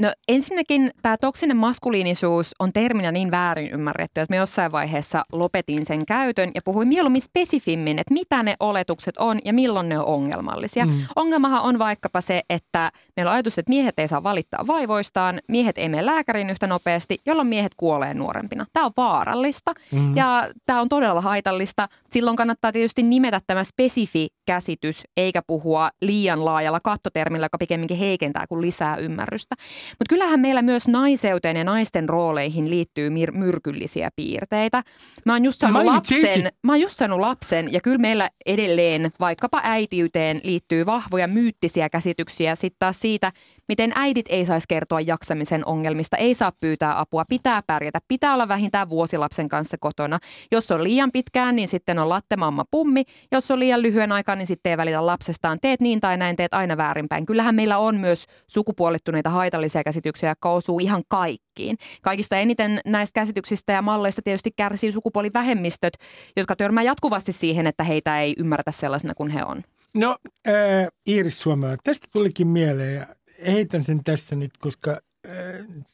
[0.00, 5.86] No ensinnäkin tämä toksinen maskuliinisuus on terminä niin väärin ymmärretty, että me jossain vaiheessa lopetin
[5.86, 10.04] sen käytön ja puhuin mieluummin spesifimmin, että mitä ne oletukset on ja milloin ne on
[10.04, 10.86] ongelmallisia.
[10.86, 10.92] Mm.
[11.16, 15.78] Ongelmahan on vaikkapa se, että meillä on ajatus, että miehet ei saa valittaa vaivoistaan, miehet
[15.78, 18.64] ei mene lääkäriin yhtä nopeasti, jolloin miehet kuolee nuorempina.
[18.72, 20.16] Tämä on vaarallista mm.
[20.16, 21.88] ja tämä on todella haitallista.
[22.10, 28.46] Silloin kannattaa tietysti nimetä tämä spesifi käsitys, eikä puhua liian laajalla kattotermillä, joka pikemminkin heikentää
[28.46, 29.54] kuin lisää ymmärrystä.
[29.90, 34.82] Mutta kyllähän meillä myös naiseuteen ja naisten rooleihin liittyy mir- myrkyllisiä piirteitä.
[35.24, 39.60] Mä oon just saanut lapsen, mä oon just saanut lapsen ja kyllä meillä edelleen vaikkapa
[39.64, 43.32] äitiyteen liittyy vahvoja myyttisiä käsityksiä sitten taas siitä,
[43.68, 48.48] miten äidit ei saisi kertoa jaksamisen ongelmista, ei saa pyytää apua, pitää pärjätä, pitää olla
[48.48, 50.18] vähintään vuosilapsen kanssa kotona.
[50.52, 53.02] Jos on liian pitkään, niin sitten on lattemamma pummi.
[53.32, 55.58] Jos on liian lyhyen aikaa, niin sitten ei välitä lapsestaan.
[55.60, 57.26] Teet niin tai näin, teet aina väärinpäin.
[57.26, 61.76] Kyllähän meillä on myös sukupuolittuneita haitallisia käsityksiä, jotka osuu ihan kaikkiin.
[62.02, 65.94] Kaikista eniten näistä käsityksistä ja malleista tietysti kärsii sukupuolivähemmistöt,
[66.36, 69.62] jotka törmää jatkuvasti siihen, että heitä ei ymmärretä sellaisena kuin he on.
[69.94, 70.16] No,
[70.48, 73.06] äh, Iiris Suomela, tästä tulikin mieleen ja
[73.46, 75.34] heitän sen tässä nyt, koska äh,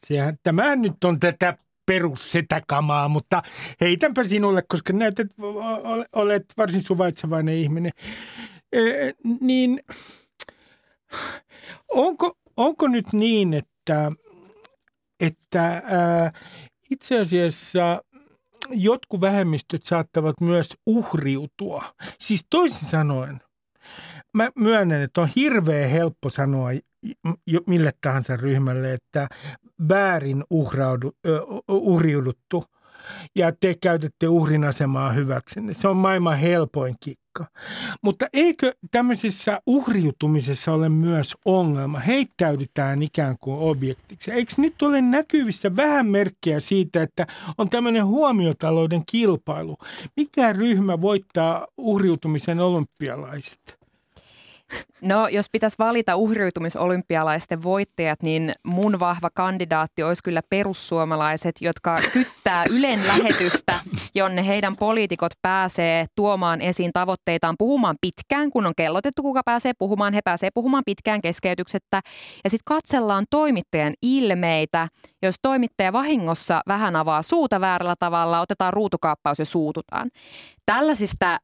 [0.05, 3.41] sehän, tämä nyt on tätä perussetäkamaa, mutta
[3.81, 5.27] heitänpä sinulle, koska näytät,
[6.13, 7.91] olet varsin suvaitsevainen ihminen.
[8.75, 9.83] Äh, niin
[11.89, 14.11] onko, onko nyt niin, että,
[15.19, 16.33] että äh,
[16.91, 18.01] itse asiassa
[18.69, 21.93] jotkut vähemmistöt saattavat myös uhriutua?
[22.19, 23.41] Siis toisin sanoen,
[24.33, 26.69] mä myönnän, että on hirveän helppo sanoa
[27.67, 29.27] mille tahansa ryhmälle, että
[29.89, 31.11] väärin uhraudu,
[31.67, 32.63] uhriuduttu
[33.35, 35.73] ja te käytätte uhrin asemaa hyväksenne.
[35.73, 37.45] Se on maailman helpoin kikka.
[38.01, 41.99] Mutta eikö tämmöisessä uhriutumisessa ole myös ongelma?
[41.99, 44.31] Heittäydytään ikään kuin objektiksi.
[44.31, 47.27] Eikö nyt ole näkyvissä vähän merkkejä siitä, että
[47.57, 49.77] on tämmöinen huomiotalouden kilpailu?
[50.17, 53.80] Mikä ryhmä voittaa uhriutumisen olympialaiset?
[55.01, 62.63] No, jos pitäisi valita uhriutumisolympialaisten voittajat, niin mun vahva kandidaatti olisi kyllä perussuomalaiset, jotka kyttää
[62.69, 63.79] Ylen lähetystä,
[64.15, 70.13] jonne heidän poliitikot pääsee tuomaan esiin tavoitteitaan puhumaan pitkään, kun on kellotettu, kuka pääsee puhumaan.
[70.13, 72.01] He pääsee puhumaan pitkään keskeytyksettä.
[72.43, 74.87] Ja sitten katsellaan toimittajan ilmeitä.
[75.21, 80.09] Jos toimittaja vahingossa vähän avaa suuta väärällä tavalla, otetaan ruutukaappaus ja suututaan.
[80.65, 81.39] Tällaisista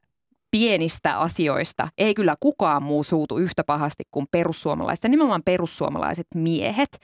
[0.50, 6.98] pienistä asioista ei kyllä kukaan muu suutu yhtä pahasti kuin perussuomalaiset, ja nimenomaan perussuomalaiset miehet.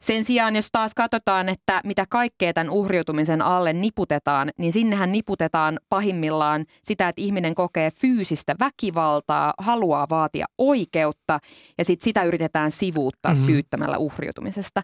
[0.00, 5.78] Sen sijaan, jos taas katsotaan, että mitä kaikkea tämän uhriutumisen alle niputetaan, niin sinnehän niputetaan
[5.88, 11.38] pahimmillaan sitä, että ihminen kokee fyysistä väkivaltaa, haluaa vaatia oikeutta,
[11.78, 13.46] ja sitten sitä yritetään sivuuttaa mm-hmm.
[13.46, 14.82] syyttämällä uhriutumisesta.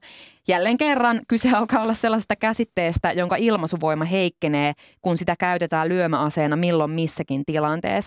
[0.48, 6.90] Jälleen kerran kyse alkaa olla sellaisesta käsitteestä, jonka ilmaisuvoima heikkenee, kun sitä käytetään lyömäaseena milloin
[6.90, 8.05] missäkin tilanteessa,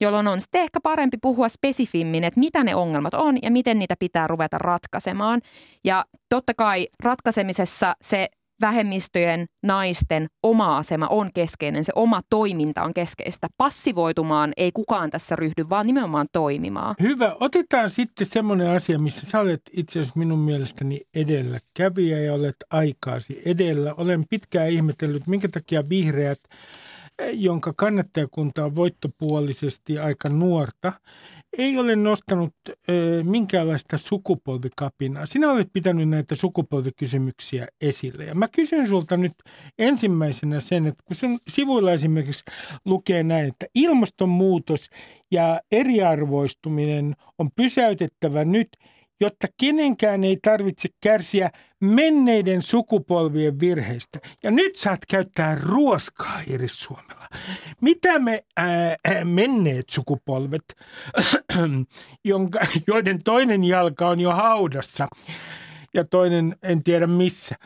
[0.00, 3.94] jolloin on sitten ehkä parempi puhua spesifimmin, että mitä ne ongelmat on ja miten niitä
[3.98, 5.40] pitää ruveta ratkaisemaan.
[5.84, 8.28] Ja totta kai ratkaisemisessa se
[8.60, 13.48] vähemmistöjen, naisten oma asema on keskeinen, se oma toiminta on keskeistä.
[13.56, 16.94] Passivoitumaan ei kukaan tässä ryhdy, vaan nimenomaan toimimaan.
[17.02, 17.36] Hyvä.
[17.40, 23.42] Otetaan sitten semmoinen asia, missä sä olet itse asiassa minun mielestäni edelläkävijä ja olet aikaasi
[23.44, 23.94] edellä.
[23.96, 26.40] Olen pitkään ihmetellyt, minkä takia vihreät
[27.32, 30.92] jonka kannattajakunta on voittopuolisesti aika nuorta,
[31.58, 32.72] ei ole nostanut ö,
[33.24, 35.26] minkäänlaista sukupolvikapinaa.
[35.26, 38.24] Sinä olet pitänyt näitä sukupolvikysymyksiä esille.
[38.24, 39.32] Ja mä kysyn sulta nyt
[39.78, 42.44] ensimmäisenä sen, että kun sen sivuilla esimerkiksi
[42.84, 44.90] lukee näin, että ilmastonmuutos
[45.30, 48.68] ja eriarvoistuminen on pysäytettävä nyt–
[49.20, 51.50] jotta kenenkään ei tarvitse kärsiä
[51.80, 54.18] menneiden sukupolvien virheistä.
[54.42, 57.28] Ja nyt saat käyttää ruoskaa, Iris Suomella.
[57.80, 60.76] Mitä me ää, menneet sukupolvet,
[62.24, 65.08] jonka, joiden toinen jalka on jo haudassa,
[65.94, 67.56] ja toinen en tiedä missä,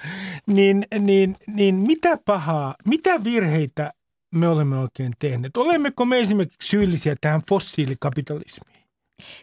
[0.46, 3.92] niin, niin, niin mitä pahaa, mitä virheitä
[4.34, 5.56] me olemme oikein tehneet?
[5.56, 8.71] Olemmeko me esimerkiksi syyllisiä tähän fossiilikapitalismiin?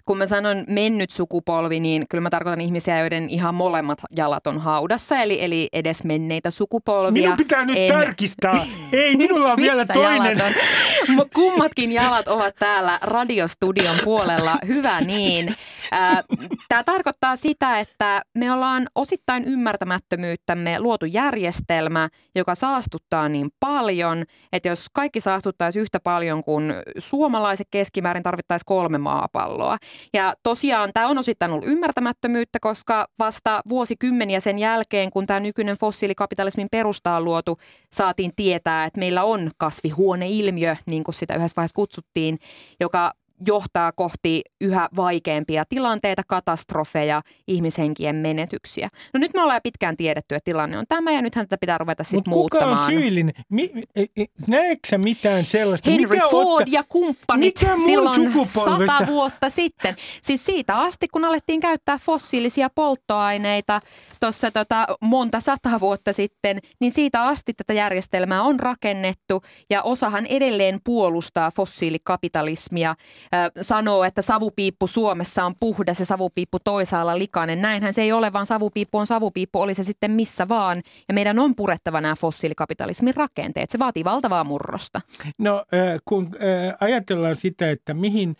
[0.06, 4.58] Kun mä sanon mennyt sukupolvi, niin kyllä mä tarkoitan ihmisiä, joiden ihan molemmat jalat on
[4.58, 7.24] haudassa, eli, eli edes menneitä sukupolvia.
[7.24, 7.94] Minun pitää nyt en...
[7.94, 8.66] tarkistaa.
[8.94, 10.38] Ei, minulla on vielä toinen.
[10.42, 11.30] On?
[11.34, 14.58] Kummatkin jalat ovat täällä radiostudion puolella.
[14.68, 15.56] Hyvä niin.
[16.70, 24.24] Tämä tarkoittaa sitä, että me ollaan osittain ymmärtämättömyyttämme luotu järjestelmä, joka saastuttaa niin paljon,
[24.54, 29.69] että jos kaikki saastuttaisi yhtä paljon kuin suomalaiset keskimäärin tarvittaisiin kolme maapalloa.
[30.14, 35.78] Ja tosiaan tämä on osittain ollut ymmärtämättömyyttä, koska vasta vuosikymmeniä sen jälkeen, kun tämä nykyinen
[35.78, 37.58] fossiilikapitalismin perusta on luotu,
[37.94, 42.40] saatiin tietää, että meillä on kasvihuoneilmiö, niin kuin sitä yhdessä vaiheessa kutsuttiin,
[42.80, 43.14] joka
[43.48, 48.90] johtaa kohti yhä vaikeampia tilanteita, katastrofeja, ihmishenkien menetyksiä.
[49.14, 52.04] No nyt me ollaan pitkään tiedetty, että tilanne on tämä ja nythän tätä pitää ruveta
[52.04, 52.78] sitten muuttamaan.
[52.78, 53.34] kuka on syyllinen?
[53.50, 55.90] Mi- e- e- näetkö mitään sellaista?
[55.90, 56.72] Henry mikä Ford otta...
[56.72, 59.96] ja kumppanit mikä silloin sata vuotta sitten.
[60.22, 63.82] Siis siitä asti, kun alettiin käyttää fossiilisia polttoaineita
[64.20, 70.26] tuossa tota monta sata vuotta sitten, niin siitä asti tätä järjestelmää on rakennettu ja osahan
[70.26, 72.96] edelleen puolustaa fossiilikapitalismia
[73.62, 77.62] sanoo, että savupiippu Suomessa on puhdas ja savupiippu toisaalla likainen.
[77.62, 80.82] Näinhän se ei ole, vaan savupiippu on savupiippu, oli se sitten missä vaan.
[81.08, 83.70] Ja meidän on purettava nämä fossiilikapitalismin rakenteet.
[83.70, 85.02] Se vaatii valtavaa murrosta.
[85.38, 85.66] No
[86.06, 86.32] kun
[86.80, 88.36] ajatellaan sitä, että mihin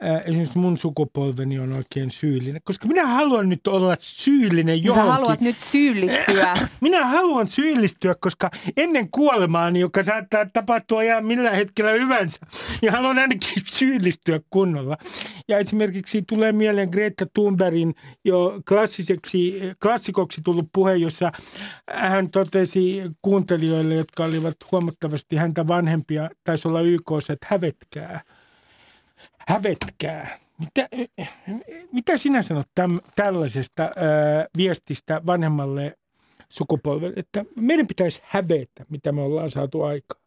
[0.00, 5.08] esimerkiksi mun sukupolveni on oikein syyllinen, koska minä haluan nyt olla syyllinen Niin johonkin.
[5.08, 6.54] Sä haluat nyt syyllistyä.
[6.80, 12.40] Minä haluan syyllistyä, koska ennen kuolemaani, joka saattaa tapahtua ihan millä hetkellä hyvänsä,
[12.82, 14.96] ja haluan ainakin syyllistyä kunnolla.
[15.48, 21.32] Ja esimerkiksi tulee mieleen Greta Thunbergin jo klassiseksi, klassikoksi tullut puhe, jossa
[21.90, 28.20] hän totesi kuuntelijoille, jotka olivat huomattavasti häntä vanhempia, taisi olla YKssa, että hävetkää.
[29.48, 30.38] Hävetkää.
[30.58, 30.88] Mitä,
[31.92, 33.92] mitä sinä sanot täm, tällaisesta ää,
[34.56, 35.98] viestistä vanhemmalle
[36.48, 40.23] sukupolvelle, että meidän pitäisi hävetä, mitä me ollaan saatu aikaan?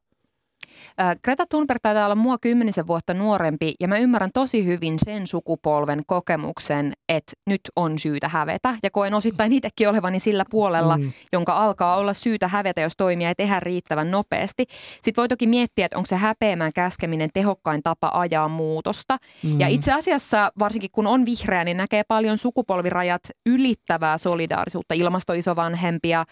[1.23, 6.01] Greta Thunberg taitaa olla mua kymmenisen vuotta nuorempi ja mä ymmärrän tosi hyvin sen sukupolven
[6.07, 8.75] kokemuksen, että nyt on syytä hävetä.
[8.83, 11.11] Ja koen osittain itsekin olevani sillä puolella, mm.
[11.33, 14.65] jonka alkaa olla syytä hävetä, jos toimia ei tehdä riittävän nopeasti.
[15.01, 19.17] Sitten voi toki miettiä, että onko se häpeämään käskeminen tehokkain tapa ajaa muutosta.
[19.43, 19.59] Mm.
[19.59, 24.93] Ja itse asiassa, varsinkin kun on vihreä, niin näkee paljon sukupolvirajat ylittävää solidaarisuutta.
[24.93, 26.25] Ilmastoisovanhempia,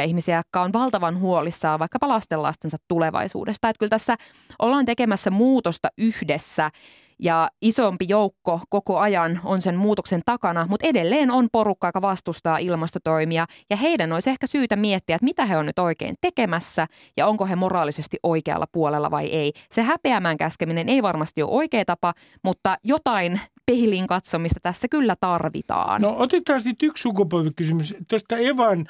[0.00, 3.68] 7-80 ihmisiä, jotka on valtavan huolissaan vaikkapa lastenlastensa tulevaisuudesta.
[3.68, 4.16] Että kyllä tässä
[4.58, 6.70] ollaan tekemässä muutosta yhdessä
[7.18, 12.58] ja isompi joukko koko ajan on sen muutoksen takana, mutta edelleen on porukka, joka vastustaa
[12.58, 17.26] ilmastotoimia ja heidän olisi ehkä syytä miettiä, että mitä he on nyt oikein tekemässä ja
[17.26, 19.52] onko he moraalisesti oikealla puolella vai ei.
[19.70, 22.14] Se häpeämään käskeminen ei varmasti ole oikea tapa,
[22.44, 26.02] mutta jotain peiliin katsomista tässä kyllä tarvitaan.
[26.02, 28.86] No otetaan sitten yksi sukupolvikysymys tuosta Evan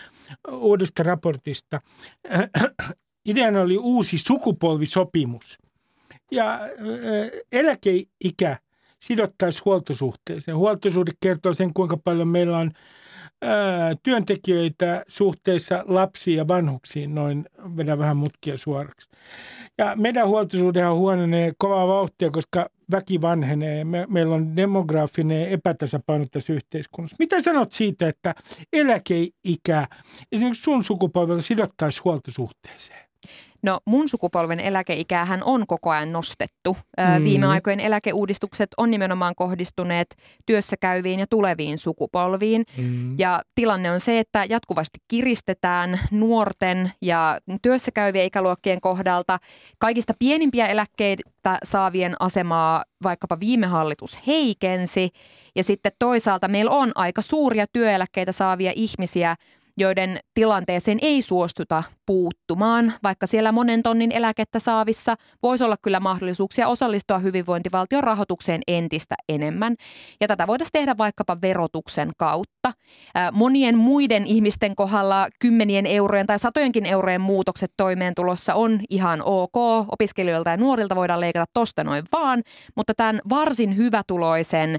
[0.51, 1.81] uudesta raportista.
[3.27, 5.59] Ideana oli uusi sukupolvisopimus.
[6.31, 6.61] Ja
[7.53, 8.59] eläkeikä
[8.99, 10.57] sidottaisi huoltosuhteeseen.
[10.57, 12.71] Huoltosuhde kertoo sen, kuinka paljon meillä on
[14.03, 17.45] työntekijöitä suhteessa lapsiin ja vanhuksiin, noin
[17.77, 19.09] vedä vähän mutkia suoraksi.
[19.79, 23.85] Ja meidän huoltosuhdehan huononee kovaa vauhtia, koska väki vanhenee.
[23.85, 27.17] Me, meillä on demografinen epätasapaino tässä yhteiskunnassa.
[27.19, 28.35] Mitä sanot siitä, että
[28.73, 29.89] eläkeikä
[30.33, 33.06] esimerkiksi sun sukupolvella sidottaisi huoltosuhteeseen?
[33.63, 36.77] No mun sukupolven eläkeikäähän on koko ajan nostettu.
[37.17, 37.25] Mm.
[37.25, 42.65] Viime aikojen eläkeuudistukset on nimenomaan kohdistuneet työssä käyviin ja tuleviin sukupolviin.
[42.77, 43.19] Mm.
[43.19, 49.39] Ja tilanne on se, että jatkuvasti kiristetään nuorten ja työssä käyvien ikäluokkien kohdalta
[49.79, 55.11] kaikista pienimpiä eläkkeitä saavien asemaa vaikkapa viime hallitus heikensi.
[55.57, 59.37] Ja sitten toisaalta meillä on aika suuria työeläkkeitä saavia ihmisiä,
[59.77, 66.69] joiden tilanteeseen ei suostuta puuttumaan, vaikka siellä monen tonnin eläkettä saavissa voisi olla kyllä mahdollisuuksia
[66.69, 69.75] osallistua hyvinvointivaltion rahoitukseen entistä enemmän.
[70.21, 72.73] Ja tätä voitaisiin tehdä vaikkapa verotuksen kautta.
[73.33, 79.57] Monien muiden ihmisten kohdalla kymmenien eurojen tai satojenkin eurojen muutokset toimeentulossa on ihan ok.
[79.93, 82.43] Opiskelijoilta ja nuorilta voidaan leikata tosta noin vaan,
[82.77, 84.77] mutta tämän varsin hyvätuloisen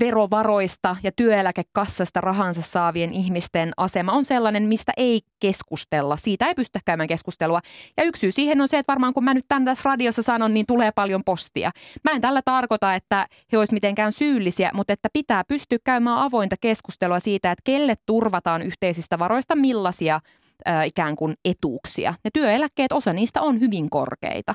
[0.00, 6.16] verovaroista ja työeläkekassasta rahansa saavien ihmisten asema on sellainen, mistä ei keskustella.
[6.16, 7.60] Siitä ei pystytä käymään keskustelua.
[7.96, 10.54] Ja yksi syy siihen on se, että varmaan kun mä nyt tämän tässä radiossa sanon,
[10.54, 11.70] niin tulee paljon postia.
[12.04, 16.56] Mä en tällä tarkoita, että he olisivat mitenkään syyllisiä, mutta että pitää pystyä käymään avointa
[16.60, 20.20] keskustelua siitä, että kelle turvataan yhteisistä varoista millaisia
[20.68, 22.14] äh, ikään kuin etuuksia.
[22.24, 24.54] Ja työeläkkeet, osa niistä on hyvin korkeita.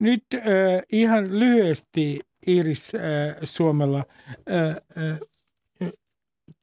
[0.00, 0.42] Nyt äh,
[0.92, 4.04] ihan lyhyesti Iiris äh, Suomella.
[4.50, 5.18] Äh, äh,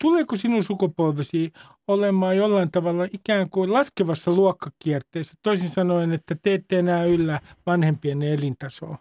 [0.02, 1.52] tuleeko sinun sukupolvesi
[1.88, 5.34] olemaan jollain tavalla ikään kuin laskevassa luokkakierteessä?
[5.44, 8.98] Toisin sanoen, että te ette enää yllä vanhempien elintasoa.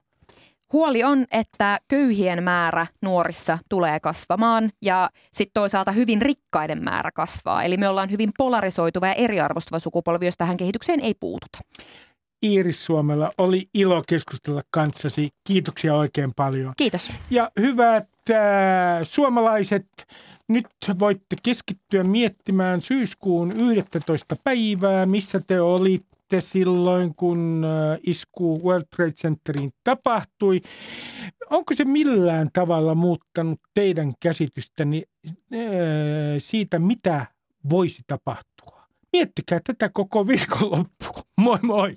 [0.73, 7.63] Huoli on, että köyhien määrä nuorissa tulee kasvamaan ja sitten toisaalta hyvin rikkaiden määrä kasvaa.
[7.63, 11.59] Eli me ollaan hyvin polarisoituva ja eriarvostuva sukupolvi, jos tähän kehitykseen ei puututa.
[12.45, 13.31] Iiris Suomella.
[13.39, 15.31] Oli ilo keskustella kanssasi.
[15.45, 16.73] Kiitoksia oikein paljon.
[16.77, 17.11] Kiitos.
[17.31, 18.37] Ja hyvät äh,
[19.03, 19.87] suomalaiset,
[20.49, 20.67] nyt
[20.99, 24.37] voitte keskittyä miettimään syyskuun 11.
[24.45, 30.61] päivää, missä te olitte silloin, kun äh, isku World Trade Centeriin tapahtui.
[31.51, 35.33] Onko se millään tavalla muuttanut teidän käsitystäni äh,
[36.39, 37.27] siitä, mitä
[37.71, 38.83] voisi tapahtua?
[39.13, 41.07] Miettikää tätä koko viikonloppu.
[41.41, 41.97] Moi moi!